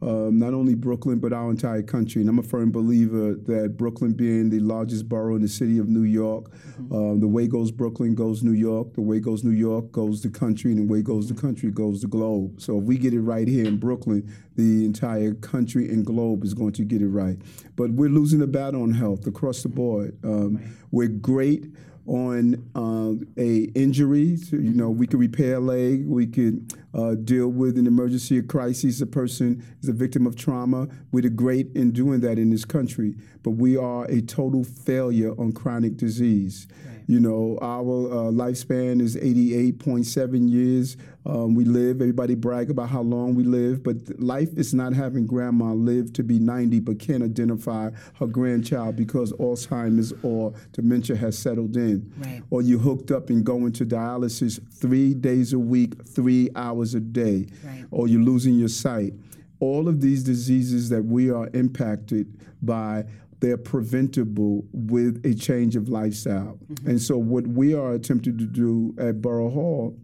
um, 0.03 0.39
not 0.39 0.53
only 0.53 0.75
Brooklyn, 0.75 1.19
but 1.19 1.33
our 1.33 1.51
entire 1.51 1.83
country. 1.83 2.21
And 2.21 2.29
I'm 2.29 2.39
a 2.39 2.43
firm 2.43 2.71
believer 2.71 3.35
that 3.47 3.77
Brooklyn 3.77 4.13
being 4.13 4.51
the 4.51 4.61
largest 4.61 5.09
borough 5.09 5.37
in 5.37 5.43
the 5.43 5.49
city 5.49 5.79
of 5.79 5.89
New 5.89 6.03
York, 6.03 6.51
mm-hmm. 6.51 6.95
um, 6.95 7.21
the 7.21 7.27
way 7.27 7.47
goes 7.47 7.71
Brooklyn 7.71 8.15
goes 8.15 8.43
New 8.43 8.53
York, 8.53 8.93
the 8.95 9.01
way 9.01 9.21
goes 9.21 9.43
New 9.43 9.53
York 9.53 9.91
goes 9.93 10.23
the 10.23 10.29
country, 10.29 10.73
and 10.73 10.81
the 10.81 10.93
way 10.93 11.03
goes 11.03 11.29
the 11.29 11.35
country 11.35 11.71
goes 11.71 12.03
the 12.03 12.09
globe. 12.09 12.61
So 12.61 12.79
if 12.79 12.85
we 12.85 12.99
get 12.99 13.15
it 13.15 13.21
right 13.21 13.49
here 13.49 13.67
in 13.67 13.79
Brooklyn, 13.79 14.31
the 14.55 14.85
entire 14.85 15.33
country 15.35 15.89
and 15.89 16.05
globe 16.05 16.45
is 16.45 16.53
going 16.53 16.73
to 16.73 16.85
get 16.85 17.01
it 17.01 17.09
right. 17.09 17.39
But 17.75 17.91
we're 17.91 18.11
losing 18.11 18.41
the 18.41 18.47
battle 18.47 18.83
on 18.83 18.93
health 18.93 19.27
across 19.27 19.63
the 19.63 19.69
board. 19.69 20.17
Um. 20.25 20.61
We're 20.93 21.09
great 21.09 21.67
on 22.07 22.71
uh, 22.75 23.25
a 23.41 23.65
injury. 23.75 24.37
So, 24.37 24.57
you 24.57 24.73
know, 24.73 24.91
we 24.91 25.07
could 25.07 25.21
repair 25.21 25.57
a 25.57 25.61
leg. 25.61 26.07
We 26.07 26.27
could 26.27 26.73
uh, 26.95 27.15
deal 27.15 27.49
with 27.49 27.77
an 27.79 27.87
emergency 27.87 28.39
or 28.39 28.43
crisis. 28.43 29.01
A 29.01 29.07
person 29.07 29.65
is 29.83 29.89
a 29.89 29.93
victim 29.93 30.27
of 30.27 30.37
trauma. 30.37 30.89
We're 31.13 31.29
great 31.29 31.75
in 31.75 31.93
doing 31.93 32.21
that 32.21 32.39
in 32.39 32.51
this 32.51 32.65
country, 32.65 33.17
but 33.43 33.51
we 33.53 33.77
are 33.77 34.05
a 34.07 34.21
total 34.23 34.65
failure 34.65 35.33
on 35.33 35.53
chronic 35.53 35.97
disease. 35.97 36.67
Right. 36.87 36.96
You 37.07 37.21
know, 37.21 37.57
our 37.63 37.81
uh, 37.81 38.31
lifespan 38.33 39.01
is 39.01 39.17
88.7 39.17 40.51
years. 40.51 40.97
Um, 41.25 41.55
we 41.55 41.65
live. 41.65 42.01
Everybody 42.01 42.35
brag 42.35 42.69
about 42.71 42.89
how 42.89 43.03
long 43.03 43.37
we 43.37 43.45
live, 43.45 43.85
but 43.85 43.97
life 44.19 44.49
is 44.57 44.75
not 44.75 44.93
having 44.93 45.27
grandma 45.27 45.73
live 45.73 46.13
to 46.15 46.25
be 46.25 46.39
90 46.41 46.81
but 46.81 46.99
can't 46.99 47.23
identify 47.23 47.91
her 48.15 48.27
grandchild 48.27 48.97
because 48.97 49.33
Alzheimer's 49.35 50.13
or 50.23 50.53
dementia 50.73 51.17
has 51.17 51.39
settled 51.39 51.77
in. 51.77 52.13
Right. 52.19 52.43
Or 52.51 52.63
you 52.63 52.79
hooked 52.79 53.13
up 53.13 53.31
and 53.31 53.45
going 53.45 53.73
to 53.73 53.87
dialysis 53.87 54.61
three 54.73 55.15
days 55.15 55.53
a 55.53 55.59
week, 55.59 56.05
three 56.05 56.51
hours 56.57 56.95
a 56.95 57.01
day. 57.01 57.47
Right. 57.65 57.85
Or 57.93 58.09
you're 58.09 58.23
losing 58.23 58.55
your 58.55 58.69
sight. 58.69 59.15
All 59.61 59.89
of 59.89 60.01
these 60.01 60.23
diseases 60.23 60.89
that 60.91 61.03
we 61.03 61.31
are 61.31 61.49
impacted 61.55 62.27
by 62.63 63.05
they're 63.41 63.57
preventable 63.57 64.65
with 64.73 65.25
a 65.25 65.35
change 65.35 65.77
of 65.77 65.89
lifestyle. 65.89 66.59
Mm-hmm. 66.73 66.91
And 66.91 67.03
so, 67.03 67.19
what 67.19 67.47
we 67.47 67.75
are 67.75 67.93
attempting 67.93 68.39
to 68.39 68.47
do 68.47 68.95
at 68.99 69.21
Borough 69.21 69.51
Hall 69.51 69.99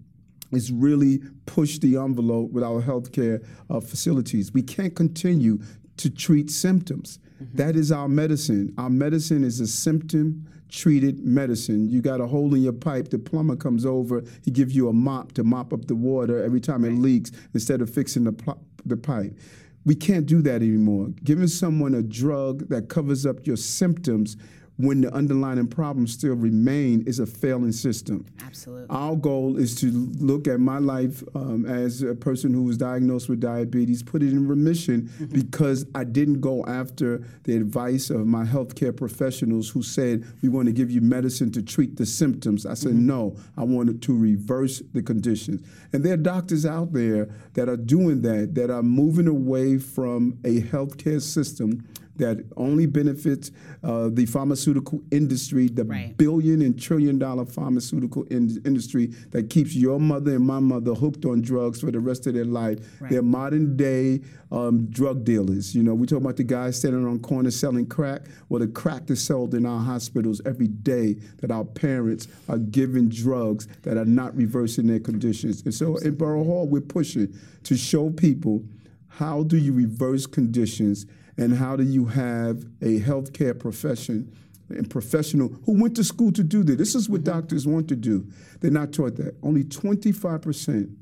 is 0.52 0.70
really 0.70 1.22
push 1.46 1.78
the 1.78 1.96
envelope 1.96 2.50
with 2.52 2.62
our 2.62 2.82
healthcare 2.82 3.44
uh, 3.70 3.80
facilities. 3.80 4.52
We 4.52 4.62
can't 4.62 4.94
continue 4.94 5.60
to 5.96 6.10
treat 6.10 6.50
symptoms. 6.50 7.18
Mm-hmm. 7.42 7.56
That 7.56 7.76
is 7.76 7.90
our 7.90 8.08
medicine. 8.08 8.74
Our 8.76 8.90
medicine 8.90 9.44
is 9.44 9.60
a 9.60 9.66
symptom 9.66 10.46
treated 10.72 11.22
medicine. 11.24 11.88
You 11.88 12.00
got 12.00 12.20
a 12.20 12.26
hole 12.26 12.54
in 12.54 12.62
your 12.62 12.72
pipe, 12.72 13.10
the 13.10 13.18
plumber 13.18 13.56
comes 13.56 13.84
over, 13.84 14.24
he 14.42 14.50
gives 14.50 14.74
you 14.74 14.88
a 14.88 14.92
mop 14.92 15.32
to 15.32 15.44
mop 15.44 15.72
up 15.72 15.84
the 15.84 15.94
water 15.94 16.42
every 16.42 16.60
time 16.60 16.84
it 16.84 16.92
leaks 16.92 17.30
instead 17.52 17.82
of 17.82 17.90
fixing 17.90 18.24
the, 18.24 18.32
pl- 18.32 18.60
the 18.86 18.96
pipe. 18.96 19.38
We 19.84 19.94
can't 19.94 20.26
do 20.26 20.42
that 20.42 20.62
anymore. 20.62 21.08
Giving 21.24 21.48
someone 21.48 21.94
a 21.94 22.02
drug 22.02 22.68
that 22.68 22.88
covers 22.88 23.26
up 23.26 23.46
your 23.46 23.56
symptoms 23.56 24.36
when 24.82 25.00
the 25.00 25.14
underlying 25.14 25.64
problems 25.68 26.12
still 26.12 26.34
remain 26.34 27.04
is 27.06 27.20
a 27.20 27.26
failing 27.26 27.70
system. 27.70 28.26
Absolutely. 28.44 28.86
Our 28.90 29.14
goal 29.14 29.56
is 29.56 29.76
to 29.76 29.86
look 30.18 30.48
at 30.48 30.58
my 30.58 30.78
life 30.78 31.22
um, 31.36 31.66
as 31.66 32.02
a 32.02 32.16
person 32.16 32.52
who 32.52 32.64
was 32.64 32.78
diagnosed 32.78 33.28
with 33.28 33.38
diabetes, 33.38 34.02
put 34.02 34.24
it 34.24 34.32
in 34.32 34.48
remission 34.48 35.02
mm-hmm. 35.02 35.26
because 35.26 35.86
I 35.94 36.02
didn't 36.02 36.40
go 36.40 36.66
after 36.66 37.24
the 37.44 37.54
advice 37.54 38.10
of 38.10 38.26
my 38.26 38.44
healthcare 38.44 38.94
professionals 38.94 39.68
who 39.70 39.84
said, 39.84 40.24
we 40.42 40.48
want 40.48 40.66
to 40.66 40.72
give 40.72 40.90
you 40.90 41.00
medicine 41.00 41.52
to 41.52 41.62
treat 41.62 41.96
the 41.96 42.04
symptoms. 42.04 42.66
I 42.66 42.74
said, 42.74 42.94
mm-hmm. 42.94 43.06
no, 43.06 43.36
I 43.56 43.62
wanted 43.62 44.02
to 44.02 44.18
reverse 44.18 44.82
the 44.92 45.02
conditions. 45.02 45.64
And 45.92 46.02
there 46.02 46.14
are 46.14 46.16
doctors 46.16 46.66
out 46.66 46.92
there 46.92 47.28
that 47.54 47.68
are 47.68 47.76
doing 47.76 48.22
that, 48.22 48.56
that 48.56 48.68
are 48.68 48.82
moving 48.82 49.28
away 49.28 49.78
from 49.78 50.40
a 50.44 50.60
healthcare 50.62 51.22
system 51.22 51.86
that 52.16 52.44
only 52.56 52.86
benefits 52.86 53.50
uh, 53.82 54.10
the 54.12 54.26
pharmaceutical 54.26 55.00
industry, 55.10 55.68
the 55.68 55.84
right. 55.84 56.16
billion 56.16 56.62
and 56.62 56.80
trillion 56.80 57.18
dollar 57.18 57.46
pharmaceutical 57.46 58.24
in- 58.24 58.60
industry 58.64 59.06
that 59.30 59.48
keeps 59.50 59.74
your 59.74 59.98
mother 59.98 60.36
and 60.36 60.46
my 60.46 60.60
mother 60.60 60.92
hooked 60.94 61.24
on 61.24 61.40
drugs 61.40 61.80
for 61.80 61.90
the 61.90 62.00
rest 62.00 62.26
of 62.26 62.34
their 62.34 62.44
life. 62.44 62.78
Right. 63.00 63.10
They're 63.10 63.22
modern 63.22 63.76
day 63.76 64.20
um, 64.50 64.86
drug 64.90 65.24
dealers. 65.24 65.74
You 65.74 65.82
know, 65.82 65.94
we 65.94 66.06
talk 66.06 66.20
about 66.20 66.36
the 66.36 66.44
guys 66.44 66.78
standing 66.78 67.06
on 67.06 67.18
corners 67.20 67.58
selling 67.58 67.86
crack. 67.86 68.22
Well, 68.48 68.60
the 68.60 68.68
crack 68.68 69.08
is 69.10 69.24
sold 69.24 69.54
in 69.54 69.64
our 69.64 69.80
hospitals 69.80 70.42
every 70.44 70.68
day 70.68 71.14
that 71.38 71.50
our 71.50 71.64
parents 71.64 72.28
are 72.48 72.58
given 72.58 73.08
drugs 73.08 73.66
that 73.82 73.96
are 73.96 74.04
not 74.04 74.36
reversing 74.36 74.86
their 74.86 75.00
conditions. 75.00 75.62
And 75.62 75.74
so 75.74 75.96
in 75.96 76.14
Borough 76.16 76.44
Hall, 76.44 76.68
we're 76.68 76.82
pushing 76.82 77.34
to 77.64 77.76
show 77.76 78.10
people 78.10 78.62
how 79.08 79.42
do 79.42 79.56
you 79.56 79.72
reverse 79.72 80.26
conditions 80.26 81.06
and 81.36 81.54
how 81.54 81.76
do 81.76 81.82
you 81.82 82.06
have 82.06 82.64
a 82.80 83.00
healthcare 83.00 83.58
profession 83.58 84.34
and 84.68 84.88
professional 84.88 85.48
who 85.64 85.80
went 85.80 85.96
to 85.96 86.04
school 86.04 86.32
to 86.32 86.42
do 86.42 86.62
this? 86.62 86.76
This 86.76 86.94
is 86.94 87.08
what 87.08 87.22
mm-hmm. 87.22 87.38
doctors 87.38 87.66
want 87.66 87.88
to 87.88 87.96
do. 87.96 88.26
They're 88.60 88.70
not 88.70 88.92
taught 88.92 89.16
that. 89.16 89.36
Only 89.42 89.64
25% 89.64 90.94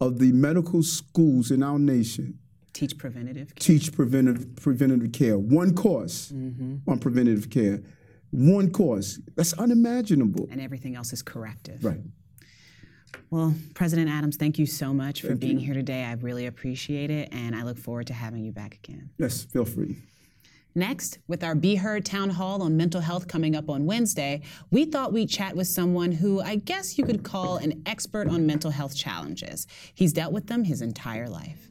of 0.00 0.18
the 0.18 0.32
medical 0.32 0.82
schools 0.82 1.50
in 1.50 1.62
our 1.62 1.78
nation 1.78 2.38
teach 2.72 2.98
preventative 2.98 3.54
care. 3.54 3.76
Teach 3.78 3.92
preventative 3.92 4.56
preventative 4.56 5.12
care. 5.12 5.38
One 5.38 5.74
course 5.74 6.32
mm-hmm. 6.32 6.90
on 6.90 6.98
preventative 6.98 7.48
care. 7.48 7.80
One 8.30 8.70
course. 8.70 9.20
That's 9.36 9.52
unimaginable. 9.54 10.48
And 10.50 10.60
everything 10.60 10.96
else 10.96 11.12
is 11.12 11.22
corrective. 11.22 11.84
Right. 11.84 12.00
Well, 13.30 13.54
President 13.74 14.10
Adams, 14.10 14.36
thank 14.36 14.58
you 14.58 14.66
so 14.66 14.92
much 14.92 15.22
for 15.22 15.34
being 15.34 15.58
you. 15.58 15.66
here 15.66 15.74
today. 15.74 16.04
I 16.04 16.12
really 16.14 16.46
appreciate 16.46 17.10
it, 17.10 17.28
and 17.32 17.54
I 17.54 17.62
look 17.62 17.78
forward 17.78 18.06
to 18.08 18.14
having 18.14 18.44
you 18.44 18.52
back 18.52 18.74
again. 18.82 19.10
Yes, 19.18 19.44
feel 19.44 19.64
free. 19.64 19.96
Next, 20.76 21.18
with 21.28 21.44
our 21.44 21.54
Be 21.54 21.76
Heard 21.76 22.04
Town 22.04 22.30
Hall 22.30 22.60
on 22.60 22.76
mental 22.76 23.00
health 23.00 23.28
coming 23.28 23.54
up 23.54 23.70
on 23.70 23.86
Wednesday, 23.86 24.42
we 24.72 24.84
thought 24.84 25.12
we'd 25.12 25.28
chat 25.28 25.54
with 25.54 25.68
someone 25.68 26.10
who 26.10 26.40
I 26.40 26.56
guess 26.56 26.98
you 26.98 27.04
could 27.04 27.22
call 27.22 27.58
an 27.58 27.82
expert 27.86 28.28
on 28.28 28.44
mental 28.44 28.72
health 28.72 28.96
challenges. 28.96 29.68
He's 29.94 30.12
dealt 30.12 30.32
with 30.32 30.48
them 30.48 30.64
his 30.64 30.82
entire 30.82 31.28
life. 31.28 31.70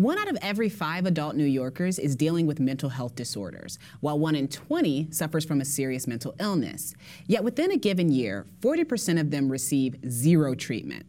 One 0.00 0.16
out 0.16 0.30
of 0.30 0.38
every 0.40 0.70
five 0.70 1.04
adult 1.04 1.36
New 1.36 1.44
Yorkers 1.44 1.98
is 1.98 2.16
dealing 2.16 2.46
with 2.46 2.58
mental 2.58 2.88
health 2.88 3.14
disorders, 3.14 3.78
while 4.00 4.18
one 4.18 4.34
in 4.34 4.48
20 4.48 5.08
suffers 5.10 5.44
from 5.44 5.60
a 5.60 5.64
serious 5.66 6.06
mental 6.06 6.34
illness. 6.40 6.94
Yet 7.26 7.44
within 7.44 7.70
a 7.70 7.76
given 7.76 8.10
year, 8.10 8.46
40% 8.62 9.20
of 9.20 9.30
them 9.30 9.52
receive 9.52 9.96
zero 10.08 10.54
treatment. 10.54 11.04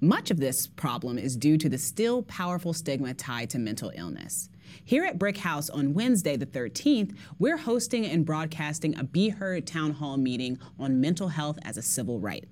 Much 0.00 0.32
of 0.32 0.40
this 0.40 0.66
problem 0.66 1.16
is 1.16 1.36
due 1.36 1.56
to 1.56 1.68
the 1.68 1.78
still 1.78 2.24
powerful 2.24 2.72
stigma 2.72 3.14
tied 3.14 3.50
to 3.50 3.60
mental 3.60 3.92
illness. 3.94 4.48
Here 4.82 5.04
at 5.04 5.16
Brick 5.16 5.36
House 5.36 5.70
on 5.70 5.94
Wednesday, 5.94 6.36
the 6.36 6.44
13th, 6.44 7.16
we're 7.38 7.58
hosting 7.58 8.04
and 8.04 8.26
broadcasting 8.26 8.98
a 8.98 9.04
Be 9.04 9.28
Heard 9.28 9.64
town 9.64 9.92
hall 9.92 10.16
meeting 10.16 10.58
on 10.76 11.00
mental 11.00 11.28
health 11.28 11.60
as 11.62 11.76
a 11.76 11.82
civil 11.82 12.18
right. 12.18 12.44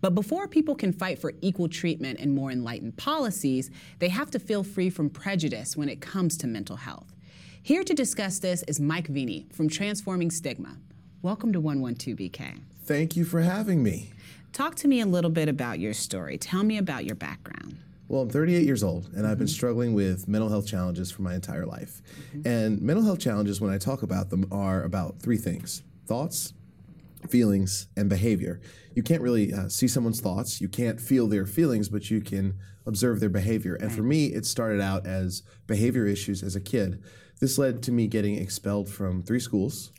But 0.00 0.14
before 0.14 0.48
people 0.48 0.74
can 0.74 0.92
fight 0.92 1.18
for 1.18 1.32
equal 1.40 1.68
treatment 1.68 2.20
and 2.20 2.34
more 2.34 2.50
enlightened 2.50 2.96
policies, 2.96 3.70
they 3.98 4.08
have 4.08 4.30
to 4.32 4.38
feel 4.38 4.62
free 4.62 4.90
from 4.90 5.10
prejudice 5.10 5.76
when 5.76 5.88
it 5.88 6.00
comes 6.00 6.36
to 6.38 6.46
mental 6.46 6.76
health. 6.76 7.14
Here 7.62 7.84
to 7.84 7.94
discuss 7.94 8.38
this 8.38 8.62
is 8.64 8.80
Mike 8.80 9.08
Veny 9.08 9.52
from 9.52 9.68
Transforming 9.68 10.30
Stigma. 10.30 10.76
Welcome 11.22 11.52
to 11.54 11.60
112 11.60 12.18
BK. 12.18 12.60
Thank 12.84 13.16
you 13.16 13.24
for 13.24 13.40
having 13.40 13.82
me. 13.82 14.10
Talk 14.52 14.74
to 14.76 14.88
me 14.88 15.00
a 15.00 15.06
little 15.06 15.30
bit 15.30 15.48
about 15.48 15.78
your 15.78 15.94
story. 15.94 16.36
Tell 16.36 16.62
me 16.62 16.76
about 16.78 17.04
your 17.04 17.16
background. 17.16 17.78
Well, 18.08 18.22
I'm 18.22 18.28
38 18.28 18.64
years 18.64 18.84
old, 18.84 19.06
and 19.06 19.14
mm-hmm. 19.14 19.26
I've 19.26 19.38
been 19.38 19.46
mm-hmm. 19.46 19.54
struggling 19.54 19.94
with 19.94 20.28
mental 20.28 20.50
health 20.50 20.66
challenges 20.66 21.10
for 21.10 21.22
my 21.22 21.34
entire 21.34 21.64
life. 21.64 22.02
Mm-hmm. 22.36 22.46
And 22.46 22.82
mental 22.82 23.04
health 23.04 23.18
challenges, 23.18 23.60
when 23.60 23.72
I 23.72 23.78
talk 23.78 24.02
about 24.02 24.30
them, 24.30 24.46
are 24.52 24.82
about 24.82 25.18
three 25.20 25.38
things 25.38 25.82
thoughts, 26.06 26.52
feelings, 27.30 27.88
and 27.96 28.08
behavior. 28.08 28.60
You 28.94 29.02
can't 29.02 29.22
really 29.22 29.52
uh, 29.52 29.68
see 29.68 29.88
someone's 29.88 30.20
thoughts, 30.20 30.60
you 30.60 30.68
can't 30.68 31.00
feel 31.00 31.26
their 31.26 31.46
feelings, 31.46 31.88
but 31.88 32.10
you 32.10 32.20
can 32.20 32.58
observe 32.86 33.20
their 33.20 33.28
behavior. 33.28 33.74
And 33.74 33.88
right. 33.88 33.96
for 33.96 34.02
me, 34.02 34.26
it 34.26 34.46
started 34.46 34.80
out 34.80 35.06
as 35.06 35.42
behavior 35.66 36.06
issues 36.06 36.42
as 36.42 36.54
a 36.54 36.60
kid. 36.60 37.02
This 37.40 37.58
led 37.58 37.82
to 37.84 37.92
me 37.92 38.06
getting 38.06 38.36
expelled 38.36 38.88
from 38.88 39.22
three 39.22 39.40
schools, 39.40 39.92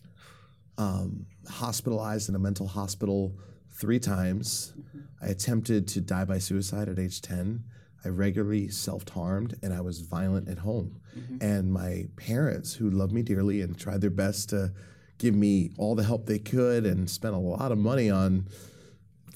um, 0.77 1.25
hospitalized 1.47 2.29
in 2.29 2.35
a 2.35 2.39
mental 2.39 2.67
hospital 2.67 3.37
three 3.71 3.99
times. 3.99 4.73
Mm-hmm. 4.79 4.99
I 5.21 5.27
attempted 5.27 5.87
to 5.89 6.01
die 6.01 6.25
by 6.25 6.37
suicide 6.37 6.89
at 6.89 6.99
age 6.99 7.21
10. 7.21 7.63
I 8.03 8.09
regularly 8.09 8.69
self 8.69 9.07
harmed 9.09 9.55
and 9.63 9.73
I 9.73 9.81
was 9.81 10.01
violent 10.01 10.47
at 10.47 10.59
home. 10.59 11.01
Mm-hmm. 11.17 11.37
And 11.41 11.73
my 11.73 12.05
parents, 12.15 12.73
who 12.73 12.89
loved 12.89 13.11
me 13.11 13.23
dearly 13.23 13.61
and 13.61 13.77
tried 13.77 14.01
their 14.01 14.09
best 14.09 14.49
to 14.49 14.71
give 15.17 15.35
me 15.35 15.71
all 15.77 15.95
the 15.95 16.03
help 16.03 16.25
they 16.25 16.39
could 16.39 16.85
and 16.85 17.09
spent 17.09 17.33
a 17.33 17.39
lot 17.39 17.71
of 17.71 17.77
money 17.77 18.09
on 18.09 18.47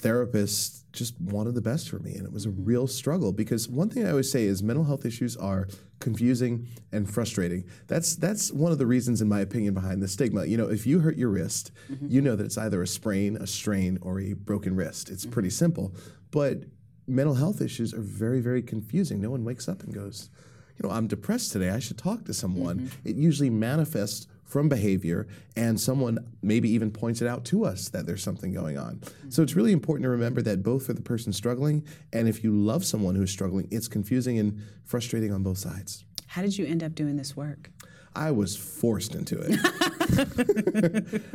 therapists 0.02 0.84
just 0.92 1.20
wanted 1.22 1.54
the 1.54 1.62
best 1.62 1.90
for 1.90 2.00
me, 2.00 2.16
and 2.16 2.26
it 2.26 2.32
was 2.32 2.46
a 2.46 2.50
mm-hmm. 2.50 2.66
real 2.66 2.88
struggle 2.88 3.32
because 3.32 3.68
one 3.68 3.90
thing 3.90 4.06
I 4.06 4.12
always 4.12 4.32
say 4.32 4.46
is 4.46 4.64
mental 4.64 4.86
health 4.86 5.06
issues 5.06 5.38
are 5.38 5.68
confusing 6.00 6.68
and 6.92 7.12
frustrating. 7.12 7.66
That's 7.88 8.16
that's 8.16 8.52
one 8.52 8.72
of 8.72 8.78
the 8.78 8.88
reasons, 8.88 9.22
in 9.22 9.30
my 9.30 9.42
opinion, 9.42 9.74
behind 9.74 10.02
the 10.02 10.08
stigma. 10.08 10.46
You 10.46 10.58
know, 10.58 10.70
if 10.70 10.88
you 10.88 11.00
hurt 11.00 11.18
your 11.18 11.30
wrist, 11.30 11.72
mm-hmm. 11.92 12.08
you 12.10 12.22
know 12.22 12.36
that 12.36 12.46
it's 12.46 12.58
either 12.58 12.82
a 12.82 12.88
sprain, 12.88 13.38
a 13.38 13.46
strain, 13.46 14.00
or 14.02 14.20
a 14.20 14.34
broken 14.34 14.76
wrist. 14.76 15.10
It's 15.10 15.24
mm-hmm. 15.24 15.34
pretty 15.34 15.50
simple, 15.52 15.94
but 16.32 16.64
mental 17.08 17.36
health 17.36 17.62
issues 17.62 17.94
are 17.94 18.02
very, 18.02 18.40
very 18.40 18.62
confusing. 18.62 19.22
No 19.22 19.32
one 19.32 19.44
wakes 19.44 19.68
up 19.68 19.84
and 19.84 19.94
goes, 19.94 20.30
you 20.78 20.88
know, 20.88 20.94
I'm 20.94 21.08
depressed 21.08 21.52
today. 21.52 21.70
I 21.72 21.80
should 21.80 21.98
talk 21.98 22.24
to 22.26 22.34
someone. 22.34 22.92
It 23.04 23.16
usually 23.16 23.50
manifests 23.50 24.28
from 24.50 24.68
behavior, 24.68 25.28
and 25.56 25.80
someone 25.80 26.18
maybe 26.42 26.70
even 26.70 26.90
points 26.90 27.22
it 27.22 27.28
out 27.28 27.46
to 27.46 27.64
us 27.64 27.88
that 27.90 28.08
there's 28.08 28.24
something 28.24 28.52
going 28.52 28.78
on. 28.80 29.00
So 29.30 29.44
it's 29.44 29.56
really 29.56 29.72
important 29.72 30.04
to 30.04 30.10
remember 30.10 30.42
that 30.42 30.64
both 30.64 30.88
for 30.88 30.94
the 30.94 31.04
person 31.04 31.32
struggling 31.32 31.86
and 32.12 32.28
if 32.28 32.44
you 32.44 32.52
love 32.52 32.84
someone 32.84 33.16
who's 33.16 33.32
struggling, 33.32 33.68
it's 33.70 33.88
confusing 33.88 34.40
and 34.40 34.60
frustrating 34.86 35.32
on 35.32 35.44
both 35.44 35.60
sides. 35.60 36.04
How 36.28 36.42
did 36.42 36.58
you 36.58 36.66
end 36.66 36.84
up 36.84 36.96
doing 36.96 37.16
this 37.16 37.38
work? 37.38 37.70
I 38.16 38.32
was 38.32 38.58
forced 38.58 39.14
into 39.14 39.40
it. 39.40 39.60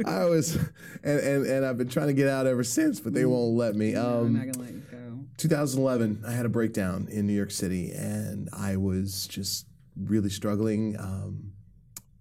I 0.06 0.24
was, 0.24 0.56
and, 1.04 1.20
and, 1.20 1.46
and 1.46 1.64
I've 1.64 1.78
been 1.78 1.88
trying 1.88 2.08
to 2.08 2.12
get 2.12 2.28
out 2.28 2.48
ever 2.48 2.64
since, 2.64 2.98
but 2.98 3.14
they 3.14 3.24
won't 3.24 3.56
let 3.56 3.76
me. 3.76 3.94
Um, 3.94 4.34
not 4.34 4.52
gonna 4.52 4.66
let 4.66 4.74
you 4.74 4.82
go. 4.90 5.20
2011, 5.36 6.24
I 6.26 6.32
had 6.32 6.46
a 6.46 6.48
breakdown 6.48 7.06
in 7.10 7.26
New 7.26 7.32
York 7.32 7.52
City, 7.52 7.92
and 7.92 8.48
I 8.52 8.76
was 8.76 9.28
just 9.28 9.66
really 9.96 10.30
struggling. 10.30 10.96
Um, 10.98 11.52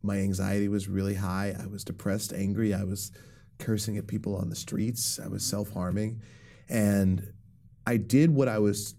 my 0.03 0.17
anxiety 0.17 0.67
was 0.67 0.87
really 0.87 1.15
high. 1.15 1.55
I 1.59 1.65
was 1.67 1.83
depressed, 1.83 2.33
angry. 2.33 2.73
I 2.73 2.83
was 2.83 3.11
cursing 3.57 3.97
at 3.97 4.05
people 4.05 4.35
on 4.35 4.49
the 4.49 4.55
streets. 4.55 5.19
I 5.23 5.29
was 5.29 5.43
self-harming, 5.43 6.21
and 6.69 7.33
I 7.87 7.97
did 7.97 8.29
what 8.29 8.47
I 8.47 8.59
was 8.59 8.95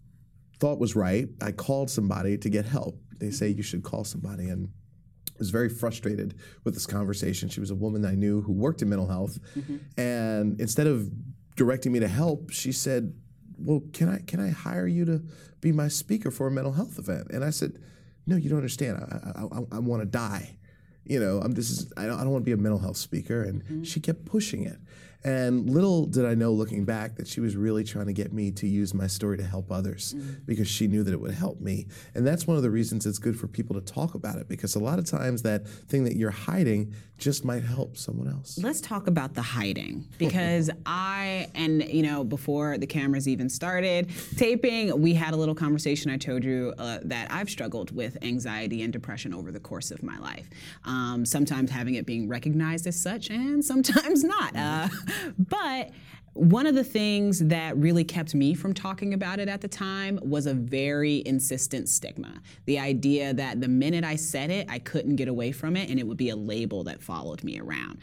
thought 0.59 0.79
was 0.79 0.97
right. 0.97 1.29
I 1.43 1.53
called 1.53 1.91
somebody 1.91 2.39
to 2.39 2.49
get 2.49 2.65
help. 2.65 2.99
They 3.19 3.31
say 3.31 3.49
you 3.49 3.63
should 3.63 3.83
call 3.83 4.05
somebody, 4.05 4.49
and 4.49 4.69
I 5.29 5.39
was 5.39 5.51
very 5.51 5.69
frustrated 5.69 6.35
with 6.65 6.75
this 6.75 6.87
conversation. 6.87 7.49
She 7.49 7.61
was 7.61 7.71
a 7.71 7.75
woman 7.75 8.05
I 8.05 8.15
knew 8.15 8.41
who 8.41 8.53
worked 8.53 8.81
in 8.81 8.89
mental 8.89 9.09
health, 9.09 9.39
mm-hmm. 9.57 9.77
and 10.01 10.61
instead 10.61 10.87
of 10.87 11.11
directing 11.57 11.93
me 11.93 12.01
to 12.01 12.09
help, 12.09 12.51
she 12.51 12.73
said, 12.73 13.15
"Well, 13.59 13.83
can 13.93 14.09
I 14.09 14.19
can 14.19 14.41
I 14.41 14.51
hire 14.51 14.87
you 14.87 15.05
to 15.05 15.23
be 15.61 15.73
my 15.73 15.89
speaker 15.89 16.31
for 16.31 16.47
a 16.47 16.51
mental 16.51 16.73
health 16.73 16.99
event?" 16.99 17.29
And 17.31 17.45
I 17.45 17.51
said, 17.51 17.79
"No, 18.27 18.37
you 18.37 18.49
don't 18.49 18.59
understand. 18.59 18.97
I 18.99 19.41
I, 19.41 19.43
I, 19.45 19.77
I 19.77 19.79
want 19.81 20.03
to 20.03 20.07
die. 20.07 20.57
You 21.07 21.21
know, 21.21 21.41
I'm 21.41 21.53
this 21.53 21.71
is 21.71 21.93
I 21.97 22.07
don't, 22.07 22.19
I 22.19 22.23
don't 22.23 22.33
want 22.33 22.45
to 22.45 22.47
be 22.47 22.53
a 22.53 22.57
mental 22.57 22.79
health 22.79 22.97
speaker." 22.97 23.43
And 23.43 23.63
mm-hmm. 23.63 23.83
she 23.83 24.01
kept 24.01 24.25
pushing 24.25 24.65
it. 24.65 24.79
And 25.25 25.71
little 25.71 26.07
did 26.07 26.27
I 26.27 26.35
know, 26.35 26.53
looking 26.53 26.85
back, 26.85 27.17
that 27.17 27.27
she 27.27 27.41
was 27.41 27.57
really 27.57 27.83
trying 27.83 28.07
to 28.07 28.13
get 28.13 28.33
me 28.33 28.51
to 28.53 28.67
use 28.67 28.93
my 28.93 29.07
story 29.07 29.39
to 29.39 29.45
help 29.45 29.73
others 29.73 30.15
because 30.45 30.69
she 30.69 30.87
knew 30.87 31.03
that 31.03 31.13
it 31.13 31.21
would 31.21 31.33
help 31.33 31.61
me. 31.61 31.87
And 32.15 32.27
that's 32.27 32.47
one 32.47 32.57
of 32.57 32.63
the 32.63 32.71
reasons 32.71 33.07
it's 33.07 33.19
good 33.19 33.39
for 33.39 33.47
people 33.47 33.75
to 33.75 33.81
talk 33.81 34.15
about 34.15 34.37
it 34.37 34.49
because 34.49 34.75
a 34.75 34.81
lot 34.81 34.99
of 34.99 35.07
times 35.07 35.43
that 35.43 35.67
thing 35.67 36.05
that 36.05 36.17
you're 36.17 36.31
hiding 36.31 36.95
just 37.17 37.45
might 37.45 37.63
help 37.63 37.97
someone 37.97 38.29
else. 38.29 38.59
Let's 38.59 38.81
talk 38.81 39.07
about 39.07 39.35
the 39.35 39.43
hiding 39.43 40.07
because 40.19 40.69
I, 40.87 41.49
and 41.55 41.83
you 41.85 42.03
know, 42.03 42.25
before 42.25 42.77
the 42.77 42.87
cameras 42.87 43.29
even 43.29 43.49
started 43.49 44.11
taping, 44.37 45.01
we 45.01 45.15
had 45.15 45.33
a 45.33 45.37
little 45.37 45.55
conversation. 45.55 46.11
I 46.11 46.17
told 46.17 46.45
you 46.45 46.75
uh, 46.79 46.99
that 47.05 47.31
I've 47.31 47.49
struggled 47.49 47.93
with 47.93 48.19
anxiety 48.23 48.83
and 48.83 48.93
depression 48.93 49.33
over 49.33 49.53
the 49.53 49.61
course 49.61 49.91
of 49.91 50.03
my 50.03 50.19
life. 50.19 50.49
Um, 50.85 51.25
sometimes 51.25 51.71
having 51.71 51.95
it 51.95 52.05
being 52.05 52.29
recognized 52.29 52.87
as 52.87 53.01
such, 53.01 53.31
and 53.31 53.65
sometimes 53.65 54.25
not. 54.25 54.57
Uh, 54.57 54.89
but 55.39 55.91
one 56.35 56.67
of 56.67 56.75
the 56.75 56.85
things 56.85 57.39
that 57.47 57.77
really 57.77 58.03
kept 58.03 58.35
me 58.35 58.55
from 58.55 58.75
talking 58.75 59.15
about 59.15 59.39
it 59.39 59.49
at 59.49 59.61
the 59.61 59.69
time 59.69 60.19
was 60.21 60.47
a 60.47 60.55
very 60.55 61.23
insistent 61.27 61.89
stigma. 61.89 62.43
The 62.67 62.79
idea 62.81 63.33
that 63.35 63.61
the 63.61 63.69
minute 63.69 64.05
I 64.05 64.17
said 64.17 64.51
it, 64.51 64.69
I 64.69 64.81
couldn't 64.81 65.15
get 65.15 65.29
away 65.29 65.53
from 65.53 65.77
it 65.77 65.91
and 65.91 66.01
it 66.01 66.07
would 66.07 66.17
be 66.17 66.31
a 66.31 66.37
label 66.37 66.83
that 66.85 67.01
followed 67.01 67.45
me 67.45 67.61
around. 67.61 67.99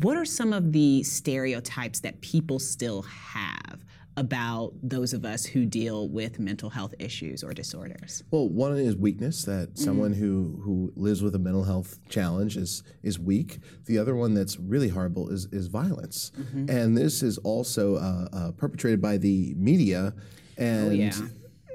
What 0.00 0.18
are 0.18 0.26
some 0.26 0.52
of 0.52 0.72
the 0.72 1.02
stereotypes 1.02 2.00
that 2.00 2.20
people 2.20 2.58
still 2.58 3.02
have 3.02 3.82
about 4.16 4.72
those 4.82 5.12
of 5.12 5.24
us 5.24 5.44
who 5.44 5.66
deal 5.66 6.08
with 6.08 6.38
mental 6.38 6.70
health 6.70 6.94
issues 6.98 7.44
or 7.44 7.52
disorders? 7.52 8.22
Well, 8.30 8.48
one 8.48 8.76
is 8.78 8.96
weakness 8.96 9.44
that 9.44 9.76
someone 9.78 10.12
who 10.12 10.60
who 10.64 10.92
lives 10.96 11.22
with 11.22 11.34
a 11.34 11.38
mental 11.38 11.64
health 11.64 11.98
challenge 12.08 12.56
is 12.56 12.82
is 13.02 13.18
weak. 13.18 13.58
The 13.84 13.98
other 13.98 14.16
one 14.16 14.34
that's 14.34 14.58
really 14.58 14.88
horrible 14.88 15.28
is 15.28 15.46
is 15.52 15.66
violence, 15.66 16.32
and 16.68 16.96
this 16.96 17.22
is 17.22 17.38
also 17.38 17.96
uh, 17.96 18.28
uh, 18.32 18.50
perpetrated 18.52 19.00
by 19.02 19.18
the 19.18 19.54
media 19.56 20.14
and 20.56 20.96
yeah. 20.96 21.12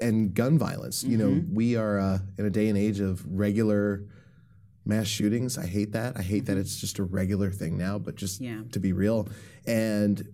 and 0.02 0.34
gun 0.34 0.58
violence. 0.58 1.04
You 1.04 1.18
know, 1.18 1.44
we 1.52 1.76
are 1.76 2.00
uh, 2.00 2.20
in 2.38 2.46
a 2.46 2.50
day 2.50 2.70
and 2.70 2.78
age 2.78 3.00
of 3.00 3.24
regular 3.28 4.04
mass 4.84 5.06
shootings. 5.08 5.58
I 5.58 5.68
hate 5.68 5.92
that. 5.92 6.18
I 6.18 6.24
hate 6.24 6.48
that 6.48 6.58
it's 6.58 6.80
just 6.82 6.98
a 6.98 7.04
regular 7.04 7.52
thing 7.52 7.78
now. 7.78 8.00
But 8.00 8.16
just 8.16 8.42
Yeah. 8.42 8.64
to 8.72 8.80
be 8.80 8.94
real 8.94 9.30
and 9.68 10.28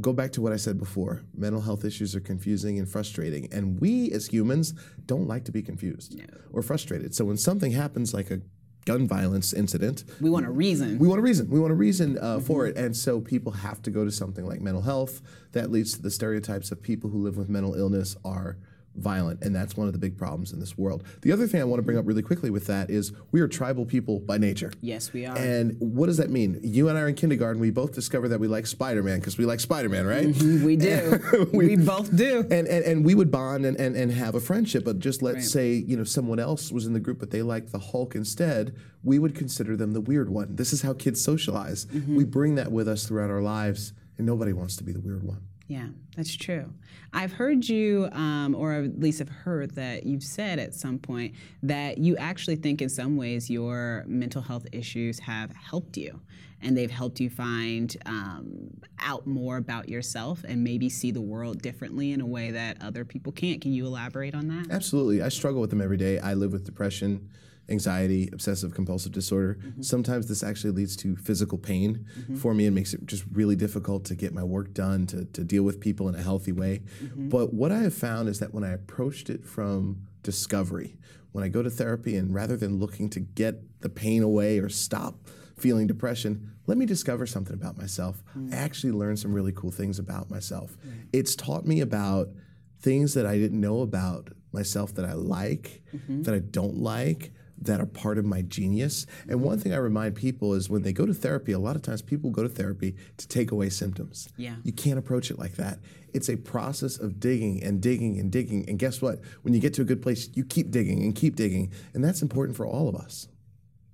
go 0.00 0.12
back 0.12 0.32
to 0.32 0.40
what 0.40 0.52
I 0.52 0.56
said 0.56 0.78
before. 0.78 1.22
Mental 1.36 1.60
health 1.60 1.84
issues 1.84 2.14
are 2.16 2.20
confusing 2.20 2.78
and 2.78 2.88
frustrating, 2.88 3.48
and 3.52 3.80
we 3.80 4.10
as 4.12 4.26
humans 4.28 4.74
don't 5.06 5.26
like 5.28 5.44
to 5.44 5.52
be 5.52 5.62
confused 5.62 6.20
or 6.52 6.62
frustrated. 6.62 7.14
So 7.14 7.24
when 7.24 7.36
something 7.36 7.72
happens 7.72 8.12
like 8.14 8.30
a 8.30 8.40
gun 8.86 9.06
violence 9.06 9.52
incident, 9.52 10.04
We 10.20 10.30
want 10.30 10.46
a 10.46 10.50
reason. 10.50 10.98
we 10.98 11.06
want 11.06 11.18
a 11.18 11.22
reason. 11.22 11.50
We 11.50 11.60
want 11.60 11.72
a 11.72 11.76
reason 11.76 12.18
uh, 12.18 12.40
for 12.40 12.66
it, 12.66 12.76
and 12.76 12.96
so 12.96 13.20
people 13.20 13.52
have 13.52 13.82
to 13.82 13.90
go 13.90 14.04
to 14.04 14.10
something 14.10 14.46
like 14.46 14.60
mental 14.60 14.82
health. 14.82 15.20
That 15.52 15.70
leads 15.70 15.92
to 15.94 16.02
the 16.02 16.10
stereotypes 16.10 16.70
of 16.72 16.82
people 16.82 17.10
who 17.10 17.18
live 17.22 17.36
with 17.36 17.48
mental 17.48 17.74
illness 17.74 18.16
are 18.24 18.56
violent, 18.96 19.42
and 19.42 19.54
that's 19.54 19.76
one 19.76 19.86
of 19.86 19.92
the 19.92 19.98
big 19.98 20.18
problems 20.18 20.52
in 20.52 20.60
this 20.60 20.76
world. 20.76 21.04
The 21.22 21.32
other 21.32 21.46
thing 21.46 21.60
I 21.60 21.64
want 21.64 21.78
to 21.78 21.82
bring 21.82 21.96
up 21.96 22.06
really 22.06 22.22
quickly 22.22 22.50
with 22.50 22.66
that 22.66 22.90
is 22.90 23.12
we 23.30 23.40
are 23.40 23.48
tribal 23.48 23.84
people 23.86 24.18
by 24.20 24.36
nature. 24.36 24.72
yes, 24.80 25.12
we 25.12 25.26
are. 25.26 25.36
And 25.36 25.76
what 25.78 26.06
does 26.06 26.16
that 26.16 26.30
mean? 26.30 26.58
You 26.62 26.88
and 26.88 26.98
I 26.98 27.02
are 27.02 27.08
in 27.08 27.14
kindergarten. 27.14 27.60
We 27.60 27.70
both 27.70 27.92
discover 27.92 28.28
that 28.28 28.40
we 28.40 28.48
like 28.48 28.66
Spider 28.66 29.02
Man 29.02 29.20
because 29.20 29.38
we 29.38 29.44
like 29.44 29.60
Spider 29.60 29.88
Man, 29.88 30.06
right? 30.06 30.26
Mm-hmm, 30.26 30.64
we 30.64 30.76
do. 30.76 31.50
we, 31.52 31.76
both 31.76 32.14
do. 32.14 32.40
And, 32.50 32.66
and 32.66 32.84
and 32.84 33.04
we 33.04 33.14
would 33.14 33.30
bond 33.30 33.64
and, 33.64 33.78
and, 33.78 33.94
and 33.94 34.12
have 34.12 34.34
a 34.34 34.40
friendship, 34.40 34.84
but 34.84 34.98
just 34.98 35.22
let's 35.22 35.50
say, 35.50 35.72
you 35.72 35.96
know, 35.96 36.04
someone 36.04 36.38
else 36.38 36.72
was 36.72 36.86
in 36.86 36.92
the 36.92 37.00
group 37.00 37.20
but 37.20 37.30
they 37.30 37.42
liked 37.42 37.70
the 37.70 37.78
Hulk 37.78 38.14
instead, 38.14 38.74
we 39.04 39.18
would 39.18 39.34
consider 39.34 39.76
them 39.76 39.92
the 39.92 40.00
weird 40.00 40.30
one. 40.30 40.56
This 40.56 40.72
is 40.72 40.82
how 40.82 40.94
kids 40.94 41.22
socialize. 41.22 41.86
Mm-hmm. 41.86 42.16
We 42.16 42.24
bring 42.24 42.56
that 42.56 42.72
with 42.72 42.88
us 42.88 43.06
throughout 43.06 43.30
our 43.30 43.42
lives, 43.42 43.92
and 44.18 44.26
nobody 44.26 44.52
wants 44.52 44.76
to 44.76 44.84
be 44.84 44.92
the 44.92 45.00
weird 45.00 45.22
one. 45.22 45.42
Yeah, 45.70 45.86
that's 46.16 46.34
true. 46.34 46.72
I've 47.12 47.30
heard 47.30 47.68
you, 47.68 48.08
um, 48.10 48.56
or 48.56 48.72
at 48.72 48.98
least 48.98 49.20
have 49.20 49.28
heard 49.28 49.76
that 49.76 50.04
you've 50.04 50.24
said 50.24 50.58
at 50.58 50.74
some 50.74 50.98
point 50.98 51.36
that 51.62 51.98
you 51.98 52.16
actually 52.16 52.56
think 52.56 52.82
in 52.82 52.88
some 52.88 53.16
ways 53.16 53.48
your 53.48 54.02
mental 54.08 54.42
health 54.42 54.66
issues 54.72 55.20
have 55.20 55.52
helped 55.52 55.96
you 55.96 56.20
and 56.60 56.76
they've 56.76 56.90
helped 56.90 57.20
you 57.20 57.30
find 57.30 57.96
um, 58.04 58.80
out 58.98 59.28
more 59.28 59.58
about 59.58 59.88
yourself 59.88 60.42
and 60.42 60.64
maybe 60.64 60.88
see 60.88 61.12
the 61.12 61.20
world 61.20 61.62
differently 61.62 62.10
in 62.10 62.20
a 62.20 62.26
way 62.26 62.50
that 62.50 62.82
other 62.82 63.04
people 63.04 63.30
can't. 63.30 63.60
Can 63.60 63.72
you 63.72 63.86
elaborate 63.86 64.34
on 64.34 64.48
that? 64.48 64.72
Absolutely. 64.72 65.22
I 65.22 65.28
struggle 65.28 65.60
with 65.60 65.70
them 65.70 65.80
every 65.80 65.98
day. 65.98 66.18
I 66.18 66.34
live 66.34 66.50
with 66.50 66.64
depression, 66.64 67.30
anxiety, 67.70 68.28
obsessive 68.32 68.74
compulsive 68.74 69.12
disorder. 69.12 69.58
Mm-hmm. 69.60 69.82
Sometimes 69.82 70.26
this 70.26 70.42
actually 70.42 70.72
leads 70.72 70.96
to 70.96 71.16
physical 71.16 71.58
pain 71.58 72.06
mm-hmm. 72.18 72.36
for 72.36 72.54
me 72.54 72.66
and 72.66 72.74
makes 72.74 72.94
it 72.94 73.06
just 73.06 73.24
really 73.32 73.56
difficult 73.56 74.04
to 74.06 74.14
get 74.14 74.34
my 74.34 74.42
work 74.42 74.74
done, 74.74 75.06
to, 75.06 75.24
to 75.26 75.44
deal 75.44 75.62
with 75.62 75.80
people 75.80 76.08
in 76.08 76.14
a 76.14 76.22
healthy 76.22 76.52
way. 76.52 76.82
Mm-hmm. 77.02 77.28
But 77.28 77.54
what 77.54 77.72
I 77.72 77.78
have 77.78 77.94
found 77.94 78.28
is 78.28 78.40
that 78.40 78.52
when 78.52 78.64
I 78.64 78.72
approached 78.72 79.30
it 79.30 79.44
from 79.44 80.06
discovery, 80.22 80.96
when 81.32 81.44
I 81.44 81.48
go 81.48 81.62
to 81.62 81.70
therapy 81.70 82.16
and 82.16 82.34
rather 82.34 82.56
than 82.56 82.78
looking 82.78 83.08
to 83.10 83.20
get 83.20 83.80
the 83.80 83.88
pain 83.88 84.22
away 84.22 84.58
or 84.58 84.68
stop 84.68 85.14
feeling 85.56 85.86
depression, 85.86 86.52
let 86.66 86.76
me 86.76 86.86
discover 86.86 87.26
something 87.26 87.54
about 87.54 87.76
myself. 87.76 88.22
Mm. 88.36 88.52
I 88.52 88.56
actually 88.56 88.92
learned 88.92 89.18
some 89.18 89.32
really 89.32 89.52
cool 89.52 89.70
things 89.70 89.98
about 89.98 90.30
myself. 90.30 90.76
Mm. 90.86 91.08
It's 91.12 91.36
taught 91.36 91.66
me 91.66 91.80
about 91.80 92.28
things 92.80 93.14
that 93.14 93.26
I 93.26 93.36
didn't 93.36 93.60
know 93.60 93.82
about 93.82 94.30
myself 94.52 94.94
that 94.94 95.04
I 95.04 95.12
like, 95.12 95.82
that 96.08 96.34
I 96.34 96.38
don't 96.38 96.76
like, 96.76 97.32
that 97.60 97.80
are 97.80 97.86
part 97.86 98.18
of 98.18 98.24
my 98.24 98.42
genius. 98.42 99.06
And 99.28 99.42
one 99.42 99.58
thing 99.58 99.72
I 99.72 99.76
remind 99.76 100.14
people 100.14 100.54
is 100.54 100.70
when 100.70 100.82
they 100.82 100.92
go 100.92 101.06
to 101.06 101.14
therapy, 101.14 101.52
a 101.52 101.58
lot 101.58 101.76
of 101.76 101.82
times 101.82 102.02
people 102.02 102.30
go 102.30 102.42
to 102.42 102.48
therapy 102.48 102.96
to 103.18 103.28
take 103.28 103.50
away 103.50 103.68
symptoms. 103.68 104.28
Yeah. 104.36 104.56
You 104.64 104.72
can't 104.72 104.98
approach 104.98 105.30
it 105.30 105.38
like 105.38 105.56
that. 105.56 105.78
It's 106.12 106.28
a 106.28 106.36
process 106.36 106.98
of 106.98 107.20
digging 107.20 107.62
and 107.62 107.80
digging 107.80 108.18
and 108.18 108.30
digging. 108.32 108.68
And 108.68 108.78
guess 108.78 109.00
what? 109.02 109.20
When 109.42 109.54
you 109.54 109.60
get 109.60 109.74
to 109.74 109.82
a 109.82 109.84
good 109.84 110.02
place, 110.02 110.28
you 110.34 110.44
keep 110.44 110.70
digging 110.70 111.02
and 111.02 111.14
keep 111.14 111.36
digging. 111.36 111.72
And 111.94 112.02
that's 112.02 112.22
important 112.22 112.56
for 112.56 112.66
all 112.66 112.88
of 112.88 112.96
us. 112.96 113.28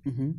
Mm-hmm. 0.05 0.31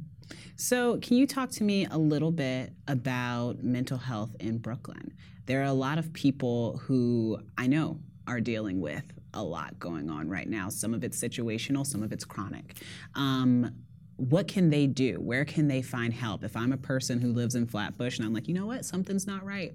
So, 0.57 0.99
can 0.99 1.17
you 1.17 1.27
talk 1.27 1.51
to 1.53 1.65
me 1.65 1.87
a 1.87 1.97
little 1.97 2.31
bit 2.31 2.73
about 2.87 3.63
mental 3.63 3.97
health 3.97 4.35
in 4.41 4.59
Brooklyn? 4.59 5.15
There 5.47 5.61
are 5.61 5.67
a 5.67 5.73
lot 5.73 5.99
of 5.99 6.13
people 6.13 6.79
who 6.85 7.39
I 7.57 7.67
know 7.67 8.01
are 8.27 8.41
dealing 8.41 8.81
with 8.81 9.05
a 9.35 9.43
lot 9.43 9.79
going 9.79 10.09
on 10.11 10.29
right 10.29 10.49
now. 10.49 10.69
Some 10.69 10.95
of 10.95 11.05
it's 11.05 11.21
situational, 11.21 11.87
some 11.87 12.03
of 12.03 12.13
it's 12.13 12.25
chronic. 12.25 12.77
Um, 13.15 13.75
what 14.17 14.49
can 14.49 14.71
they 14.71 14.87
do? 14.87 15.21
Where 15.21 15.45
can 15.45 15.69
they 15.69 15.81
find 15.83 16.13
help? 16.13 16.43
If 16.43 16.57
I'm 16.57 16.73
a 16.73 16.77
person 16.77 17.21
who 17.21 17.33
lives 17.33 17.55
in 17.55 17.67
Flatbush 17.67 18.19
and 18.19 18.27
I'm 18.27 18.35
like, 18.35 18.49
you 18.49 18.55
know 18.55 18.67
what, 18.67 18.85
something's 18.85 19.27
not 19.27 19.45
right. 19.45 19.73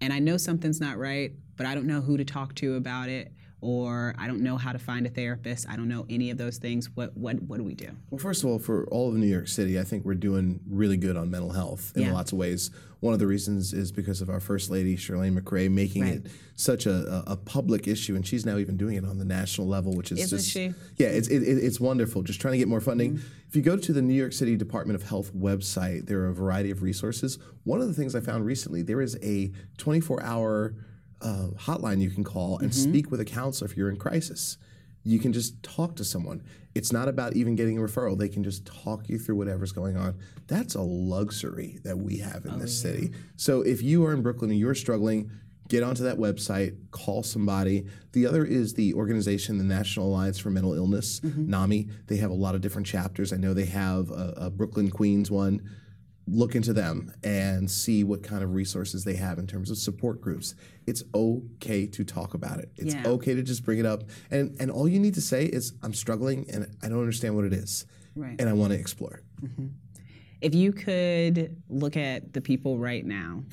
and 0.00 0.12
I 0.12 0.18
know 0.18 0.36
something's 0.36 0.80
not 0.80 0.98
right, 0.98 1.32
but 1.56 1.66
I 1.66 1.74
don't 1.74 1.86
know 1.86 2.00
who 2.00 2.16
to 2.16 2.24
talk 2.24 2.54
to 2.56 2.76
about 2.76 3.08
it, 3.08 3.32
or 3.64 4.14
I 4.18 4.26
don't 4.26 4.42
know 4.42 4.58
how 4.58 4.72
to 4.72 4.78
find 4.78 5.06
a 5.06 5.08
therapist. 5.08 5.66
I 5.70 5.76
don't 5.76 5.88
know 5.88 6.04
any 6.10 6.30
of 6.30 6.36
those 6.36 6.58
things. 6.58 6.90
What 6.94 7.16
what 7.16 7.40
what 7.42 7.56
do 7.56 7.64
we 7.64 7.74
do? 7.74 7.88
Well, 8.10 8.18
first 8.18 8.44
of 8.44 8.50
all, 8.50 8.58
for 8.58 8.86
all 8.88 9.08
of 9.08 9.14
New 9.14 9.26
York 9.26 9.48
City, 9.48 9.80
I 9.80 9.84
think 9.84 10.04
we're 10.04 10.14
doing 10.14 10.60
really 10.68 10.98
good 10.98 11.16
on 11.16 11.30
mental 11.30 11.50
health 11.50 11.92
in 11.96 12.02
Yeah. 12.02 12.12
lots 12.12 12.30
of 12.32 12.38
ways. 12.38 12.70
One 13.00 13.14
of 13.14 13.18
the 13.20 13.26
reasons 13.26 13.72
is 13.72 13.90
because 13.90 14.20
of 14.20 14.28
our 14.30 14.40
First 14.40 14.70
Lady, 14.70 14.96
Chirlane 14.96 15.38
McCray, 15.38 15.70
making 15.70 16.02
Right. 16.02 16.14
it 16.14 16.26
such 16.56 16.86
a, 16.86 17.22
a, 17.26 17.36
public 17.36 17.86
issue, 17.88 18.14
and 18.16 18.26
she's 18.26 18.46
now 18.46 18.56
even 18.56 18.76
doing 18.78 18.96
it 18.96 19.04
on 19.04 19.18
the 19.18 19.24
national 19.26 19.66
level, 19.66 19.94
which 19.94 20.10
is 20.12 20.20
Isn't 20.20 20.38
just 20.38 20.50
she? 20.50 20.72
yeah, 20.96 21.08
it's 21.08 21.28
it, 21.28 21.42
it- 21.42 21.58
it's 21.64 21.80
wonderful. 21.80 22.22
Just 22.22 22.40
trying 22.40 22.52
to 22.52 22.58
get 22.58 22.68
more 22.68 22.80
funding. 22.80 23.14
Mm-hmm. 23.14 23.26
If 23.48 23.56
you 23.56 23.62
go 23.62 23.76
to 23.76 23.92
the 23.92 24.00
New 24.02 24.14
York 24.14 24.32
City 24.32 24.56
Department 24.56 24.94
of 25.00 25.06
Health 25.08 25.34
website, 25.34 26.06
there 26.06 26.20
are 26.20 26.28
a 26.28 26.34
variety 26.34 26.70
of 26.70 26.82
resources. 26.82 27.38
One 27.64 27.80
of 27.80 27.88
the 27.88 27.94
things 27.94 28.14
I 28.14 28.20
found 28.20 28.44
recently, 28.46 28.82
there 28.82 29.00
is 29.02 29.16
a 29.22 29.52
24-hour 29.78 30.74
uh, 31.24 31.48
hotline 31.58 32.00
you 32.00 32.10
can 32.10 32.22
call 32.22 32.58
and 32.58 32.72
speak 32.74 33.10
with 33.10 33.20
a 33.20 33.24
counselor 33.24 33.68
if 33.70 33.76
you're 33.76 33.90
in 33.90 33.96
crisis. 33.96 34.58
You 35.02 35.18
can 35.18 35.32
just 35.32 35.62
talk 35.62 35.96
to 35.96 36.04
someone. 36.04 36.42
It's 36.74 36.92
not 36.92 37.08
about 37.08 37.34
even 37.34 37.56
getting 37.56 37.78
a 37.78 37.80
referral. 37.80 38.16
They 38.16 38.28
can 38.28 38.42
just 38.44 38.64
talk 38.66 39.08
you 39.08 39.18
through 39.18 39.36
whatever's 39.36 39.72
going 39.72 39.96
on. 39.96 40.16
That's 40.46 40.74
a 40.74 40.80
luxury 40.80 41.78
that 41.84 41.98
we 41.98 42.18
have 42.18 42.44
in 42.46 42.58
this 42.58 42.78
city. 42.80 43.10
So 43.36 43.62
if 43.62 43.82
you 43.82 44.04
are 44.04 44.12
in 44.12 44.22
Brooklyn 44.22 44.50
and 44.50 44.58
you're 44.58 44.74
struggling, 44.74 45.30
get 45.68 45.82
onto 45.82 46.02
that 46.04 46.18
website, 46.18 46.76
call 46.90 47.22
somebody. 47.22 47.86
The 48.12 48.26
other 48.26 48.44
is 48.44 48.74
the 48.74 48.92
organization, 48.94 49.56
the 49.58 49.64
National 49.64 50.08
Alliance 50.08 50.38
for 50.38 50.50
Mental 50.50 50.74
Illness, 50.74 51.20
NAMI. 51.22 51.88
They 52.06 52.16
have 52.16 52.30
a 52.30 52.34
lot 52.34 52.54
of 52.54 52.60
different 52.60 52.86
chapters. 52.86 53.32
I 53.32 53.36
know 53.36 53.54
they 53.54 53.66
have 53.66 54.10
a, 54.10 54.34
a 54.36 54.50
Brooklyn 54.50 54.90
Queens 54.90 55.30
one. 55.30 55.62
Look 56.26 56.54
into 56.54 56.72
them 56.72 57.12
and 57.22 57.70
see 57.70 58.02
what 58.02 58.22
kind 58.22 58.42
of 58.42 58.54
resources 58.54 59.04
they 59.04 59.16
have 59.16 59.38
in 59.38 59.46
terms 59.46 59.70
of 59.70 59.76
support 59.76 60.20
groups. 60.22 60.54
It's 60.86 61.02
okay 61.14 61.86
to 61.86 62.04
talk 62.04 62.32
about 62.32 62.60
it. 62.60 62.70
It's 62.76 62.94
Yeah. 62.94 63.06
okay 63.08 63.34
to 63.34 63.42
just 63.42 63.62
bring 63.64 63.78
it 63.78 63.84
up. 63.86 64.04
And 64.30 64.56
and 64.58 64.70
all 64.70 64.88
you 64.88 64.98
need 64.98 65.14
to 65.14 65.20
say 65.20 65.44
is 65.44 65.74
I'm 65.82 65.92
struggling 65.92 66.48
and 66.50 66.66
I 66.82 66.88
don't 66.88 67.00
understand 67.00 67.36
what 67.36 67.44
it 67.44 67.52
is. 67.52 67.84
Right. 68.16 68.36
And 68.38 68.48
I 68.48 68.54
want 68.54 68.72
to 68.72 68.78
explore 68.78 69.14
it. 69.16 69.24
Mm-hmm. 69.46 69.66
If 70.40 70.54
you 70.54 70.72
could 70.72 71.62
look 71.68 71.96
at 71.96 72.32
the 72.32 72.40
people 72.40 72.78
right 72.78 73.04
now, 73.04 73.44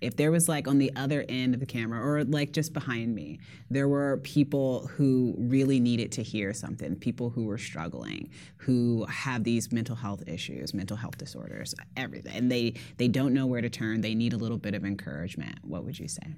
if 0.00 0.16
there 0.16 0.30
was 0.30 0.48
like 0.48 0.68
on 0.68 0.78
the 0.78 0.92
other 0.96 1.24
end 1.28 1.54
of 1.54 1.60
the 1.60 1.66
camera 1.66 2.00
or 2.00 2.24
like 2.24 2.52
just 2.52 2.72
behind 2.72 3.14
me, 3.14 3.38
there 3.70 3.88
were 3.88 4.18
people 4.18 4.86
who 4.88 5.34
really 5.38 5.80
needed 5.80 6.12
to 6.12 6.22
hear 6.22 6.52
something, 6.52 6.96
people 6.96 7.30
who 7.30 7.44
were 7.44 7.58
struggling, 7.58 8.30
who 8.56 9.04
have 9.06 9.44
these 9.44 9.72
mental 9.72 9.96
health 9.96 10.22
issues, 10.26 10.74
mental 10.74 10.96
health 10.96 11.18
disorders, 11.18 11.74
everything, 11.96 12.34
and 12.34 12.50
they 12.50 12.74
they 12.96 13.08
don't 13.08 13.34
know 13.34 13.46
where 13.46 13.60
to 13.60 13.70
turn. 13.70 14.00
They 14.00 14.14
need 14.14 14.32
a 14.32 14.38
little 14.38 14.58
bit 14.58 14.74
of 14.74 14.84
encouragement. 14.84 15.58
What 15.62 15.84
would 15.84 15.98
you 15.98 16.08
say? 16.08 16.34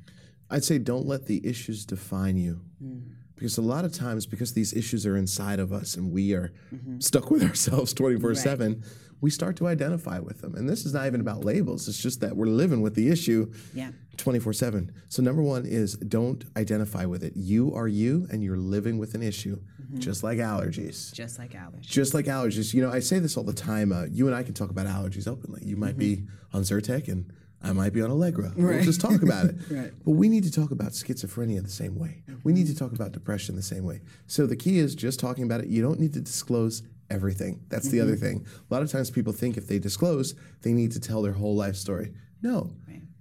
I'd 0.51 0.65
say 0.65 0.79
don't 0.79 1.07
let 1.07 1.27
the 1.27 1.47
issues 1.47 1.85
define 1.85 2.37
you. 2.37 2.61
Mm. 2.83 3.03
Because 3.41 3.57
a 3.57 3.63
lot 3.63 3.87
of 3.87 3.95
times, 3.95 4.27
because 4.27 4.53
these 4.53 4.75
issues 4.75 5.07
are 5.07 5.17
inside 5.17 5.61
of 5.61 5.73
us 5.73 5.97
and 5.97 6.13
we 6.13 6.35
are 6.35 6.53
mm-hmm. 6.75 7.01
stuck 7.01 7.31
with 7.31 7.43
ourselves 7.43 7.95
24 7.95 8.35
7, 8.35 8.85
we 9.21 9.31
start 9.31 9.57
to 9.57 9.67
identify 9.67 10.19
with 10.19 10.41
them. 10.41 10.55
And 10.55 10.69
this 10.69 10.85
is 10.85 10.95
not 10.95 11.07
even 11.07 11.21
about 11.21 11.45
labels, 11.45 11.89
it's 11.89 12.01
just 12.01 12.21
that 12.21 12.37
we're 12.37 12.47
living 12.47 12.81
with 12.81 12.95
the 12.95 13.09
issue 13.09 13.53
Yeah. 13.75 13.91
24 14.17 14.53
7. 14.53 14.93
So, 15.09 15.23
number 15.23 15.43
one 15.43 15.65
is 15.65 15.95
don't 15.97 16.45
identify 16.57 17.07
with 17.07 17.25
it. 17.25 17.33
You 17.37 17.75
are 17.75 17.89
you 17.89 18.27
and 18.31 18.43
you're 18.43 18.59
living 18.59 18.99
with 18.99 19.15
an 19.15 19.23
issue, 19.23 19.57
mm-hmm. 19.83 19.99
just 19.99 20.23
like 20.23 20.39
allergies. 20.39 21.13
Just 21.13 21.39
like 21.39 21.53
allergies. 21.53 21.83
Just 21.83 22.13
like 22.13 22.27
allergies. 22.27 22.75
You 22.75 22.83
know, 22.83 22.93
I 22.93 23.01
say 23.01 23.19
this 23.19 23.37
all 23.37 23.45
the 23.45 23.55
time. 23.55 23.93
Uh, 23.93 24.05
you 24.05 24.27
and 24.27 24.37
I 24.37 24.43
can 24.43 24.53
talk 24.53 24.71
about 24.71 24.87
allergies 24.87 25.27
openly. 25.27 25.63
You 25.65 25.77
might 25.77 25.97
mm-hmm. 25.97 26.25
be 26.25 26.27
on 26.53 26.63
Zyrtec 26.63 27.09
and 27.09 27.33
I 27.63 27.73
might 27.73 27.93
be 27.93 28.01
on 28.03 28.11
Allegra. 28.11 28.53
We'll 28.57 28.83
just 28.83 29.01
talk 29.01 29.23
about 29.23 29.47
it. 29.47 29.57
Right. 29.71 29.93
But 30.05 30.13
we 30.13 30.29
need 30.29 30.45
to 30.45 30.51
talk 30.51 30.71
about 30.71 30.93
schizophrenia 30.93 31.63
the 31.63 31.69
same 31.69 31.99
way. 31.99 32.23
We 32.43 32.53
need 32.53 32.67
mm-hmm. 32.67 32.73
to 32.73 32.79
talk 32.79 32.93
about 32.93 33.13
depression 33.13 33.55
the 33.55 33.63
same 33.63 33.85
way. 33.85 34.01
So 34.27 34.47
the 34.47 34.57
key 34.57 34.79
is 34.79 34.95
just 34.95 35.21
talking 35.21 35.45
about 35.45 35.61
it. 35.61 35.69
You 35.69 35.83
don't 35.83 36.01
need 36.01 36.13
to 36.15 36.21
disclose 36.21 36.83
everything. 37.11 37.61
That's 37.69 37.89
the 37.89 38.01
other 38.01 38.13
mm-hmm. 38.13 38.25
thing. 38.25 38.47
A 38.71 38.75
lot 38.75 38.83
of 38.83 38.91
times 38.91 39.11
people 39.11 39.33
think 39.33 39.57
if 39.57 39.67
they 39.67 39.79
disclose, 39.79 40.35
they 40.63 40.73
need 40.73 40.93
to 40.93 41.01
tell 41.01 41.23
their 41.23 41.33
whole 41.33 41.57
life 41.57 41.77
story. 41.77 42.13
No. 42.43 42.71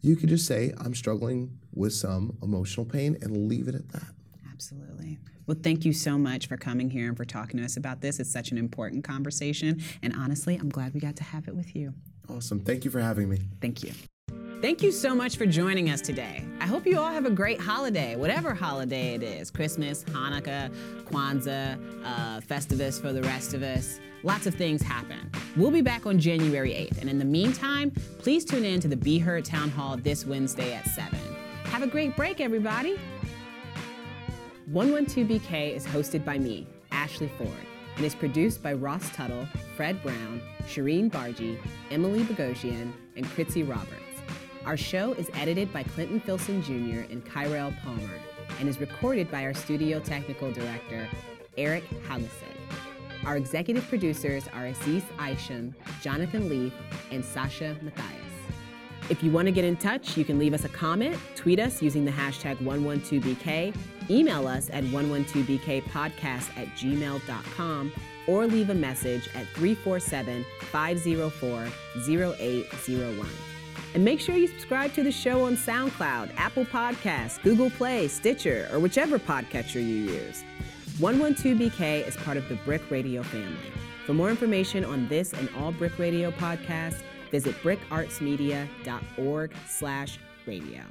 You 0.02 0.16
could 0.16 0.30
just 0.30 0.46
say, 0.46 0.74
I'm 0.78 0.96
struggling 0.96 1.60
with 1.74 1.94
some 1.94 2.38
emotional 2.42 2.86
pain 2.86 3.18
and 3.22 3.50
leave 3.50 3.68
it 3.68 3.76
at 3.76 3.90
that. 3.90 4.14
Absolutely. 4.54 5.20
Well, 5.46 5.58
thank 5.62 5.84
you 5.84 5.94
so 5.94 6.18
much 6.18 6.48
for 6.48 6.56
coming 6.56 6.90
here 6.90 7.08
and 7.08 7.18
for 7.18 7.26
talking 7.26 7.60
to 7.60 7.66
us 7.66 7.76
about 7.76 8.02
this. 8.02 8.20
It's 8.20 8.32
such 8.32 8.52
an 8.52 8.58
important 8.58 9.04
conversation. 9.04 9.82
And 10.02 10.14
honestly, 10.16 10.56
I'm 10.56 10.70
glad 10.70 10.94
we 10.94 11.00
got 11.00 11.16
to 11.18 11.24
have 11.24 11.48
it 11.48 11.56
with 11.56 11.76
you. 11.76 11.94
Awesome. 12.30 12.60
Thank 12.60 12.86
you 12.86 12.92
for 12.92 13.02
having 13.02 13.28
me. 13.28 13.40
Thank 13.60 13.84
you. 13.84 13.92
Thank 14.62 14.84
you 14.84 14.92
so 14.92 15.16
much 15.16 15.38
for 15.38 15.46
joining 15.46 15.90
us 15.90 16.02
today. 16.02 16.44
I 16.60 16.66
hope 16.66 16.86
you 16.86 17.00
all 17.00 17.10
have 17.10 17.26
a 17.26 17.30
great 17.30 17.62
holiday, 17.62 18.18
whatever 18.18 18.54
holiday 18.54 19.14
it 19.14 19.24
is 19.24 19.50
Christmas, 19.50 20.04
Hanukkah, 20.04 20.70
Kwanzaa, 21.06 21.80
uh, 22.04 22.42
Festivus 22.42 23.00
for 23.00 23.14
the 23.14 23.22
rest 23.22 23.54
of 23.54 23.64
us. 23.64 24.02
Lots 24.24 24.48
of 24.48 24.56
things 24.56 24.82
happen. 24.82 25.32
We'll 25.56 25.72
be 25.72 25.80
back 25.80 26.06
on 26.06 26.20
January 26.20 26.72
8th. 26.72 27.00
And 27.00 27.10
in 27.10 27.20
the 27.20 27.26
meantime, 27.26 27.92
please 28.18 28.44
tune 28.44 28.66
in 28.66 28.82
to 28.82 28.90
the 28.90 28.98
Be 28.98 29.18
Heard 29.18 29.46
Town 29.46 29.70
Hall 29.70 29.96
this 29.96 30.26
Wednesday 30.26 30.74
at 30.74 30.86
7. 30.88 31.18
Have 31.64 31.82
a 31.82 31.88
great 31.88 32.18
break, 32.18 32.42
everybody. 32.42 33.00
112BK 34.74 35.74
is 35.74 35.88
hosted 35.88 36.26
by 36.26 36.38
me, 36.38 36.68
Ashley 36.92 37.32
Ford, 37.38 37.50
and 37.96 38.04
is 38.04 38.14
produced 38.14 38.62
by 38.62 38.74
Ross 38.74 39.10
Tuttle, 39.16 39.48
Fred 39.78 40.04
Brown, 40.04 40.42
Shireen 40.64 41.10
Bargy, 41.10 41.58
Emily 41.92 42.24
Bogosian, 42.24 42.92
and 43.16 43.26
Kritzy 43.28 43.64
Roberts. 43.64 44.09
Our 44.70 44.78
show 44.78 45.14
is 45.14 45.32
edited 45.34 45.74
by 45.74 45.82
Clinton 45.82 46.20
Filson 46.20 46.62
Jr. 46.62 47.12
and 47.12 47.26
Kyrell 47.26 47.74
Palmer 47.82 48.20
and 48.60 48.70
is 48.70 48.80
recorded 48.80 49.32
by 49.32 49.44
our 49.44 49.54
studio 49.56 50.00
technical 50.00 50.52
director, 50.52 51.10
Eric 51.58 51.90
Hallisig. 52.08 52.56
Our 53.26 53.36
executive 53.36 53.90
producers 53.90 54.48
are 54.54 54.68
Aziz 54.68 55.02
Isham, 55.20 55.74
Jonathan 56.04 56.50
Leaf, 56.50 56.72
and 57.10 57.26
Sasha 57.26 57.78
Matthias. 57.82 58.32
If 59.10 59.24
you 59.24 59.32
want 59.32 59.48
to 59.48 59.52
get 59.52 59.66
in 59.66 59.76
touch, 59.76 60.16
you 60.16 60.24
can 60.24 60.38
leave 60.38 60.54
us 60.54 60.66
a 60.66 60.70
comment, 60.70 61.18
tweet 61.36 61.60
us 61.60 61.82
using 61.82 62.06
the 62.06 62.12
hashtag 62.12 62.58
112BK, 62.58 63.76
email 64.12 64.48
us 64.48 64.70
at 64.72 64.84
112BKpodcast 64.84 66.56
at 66.56 66.68
gmail.com, 66.78 67.92
or 68.28 68.46
leave 68.46 68.70
a 68.70 68.76
message 68.76 69.30
at 69.30 69.48
347 69.48 70.46
504 70.72 71.68
0801. 72.08 73.30
And 73.94 74.06
make 74.06 74.20
sure 74.20 74.36
you 74.36 74.48
subscribe 74.48 74.94
to 74.94 75.04
the 75.04 75.12
show 75.12 75.46
on 75.46 75.58
SoundCloud, 75.58 76.32
Apple 76.38 76.66
Podcasts, 76.66 77.42
Google 77.42 77.70
Play, 77.72 78.08
Stitcher, 78.08 78.70
or 78.72 78.80
whichever 78.80 79.18
podcatcher 79.18 79.76
you 79.76 79.82
use. 79.82 80.44
112BK 80.98 82.08
is 82.08 82.16
part 82.18 82.38
of 82.38 82.48
the 82.50 82.56
BRIC 82.56 82.92
Radio 82.92 83.24
family. 83.24 83.72
For 84.06 84.14
more 84.14 84.30
information 84.30 84.84
on 84.84 85.08
this 85.08 85.34
and 85.34 85.50
all 85.58 85.72
BRIC 85.72 85.98
Radio 85.98 86.32
podcasts, 86.32 87.02
visit 87.32 87.56
bricartsmedia.org 87.64 89.52
slash 89.68 90.20
radio. 90.46 90.82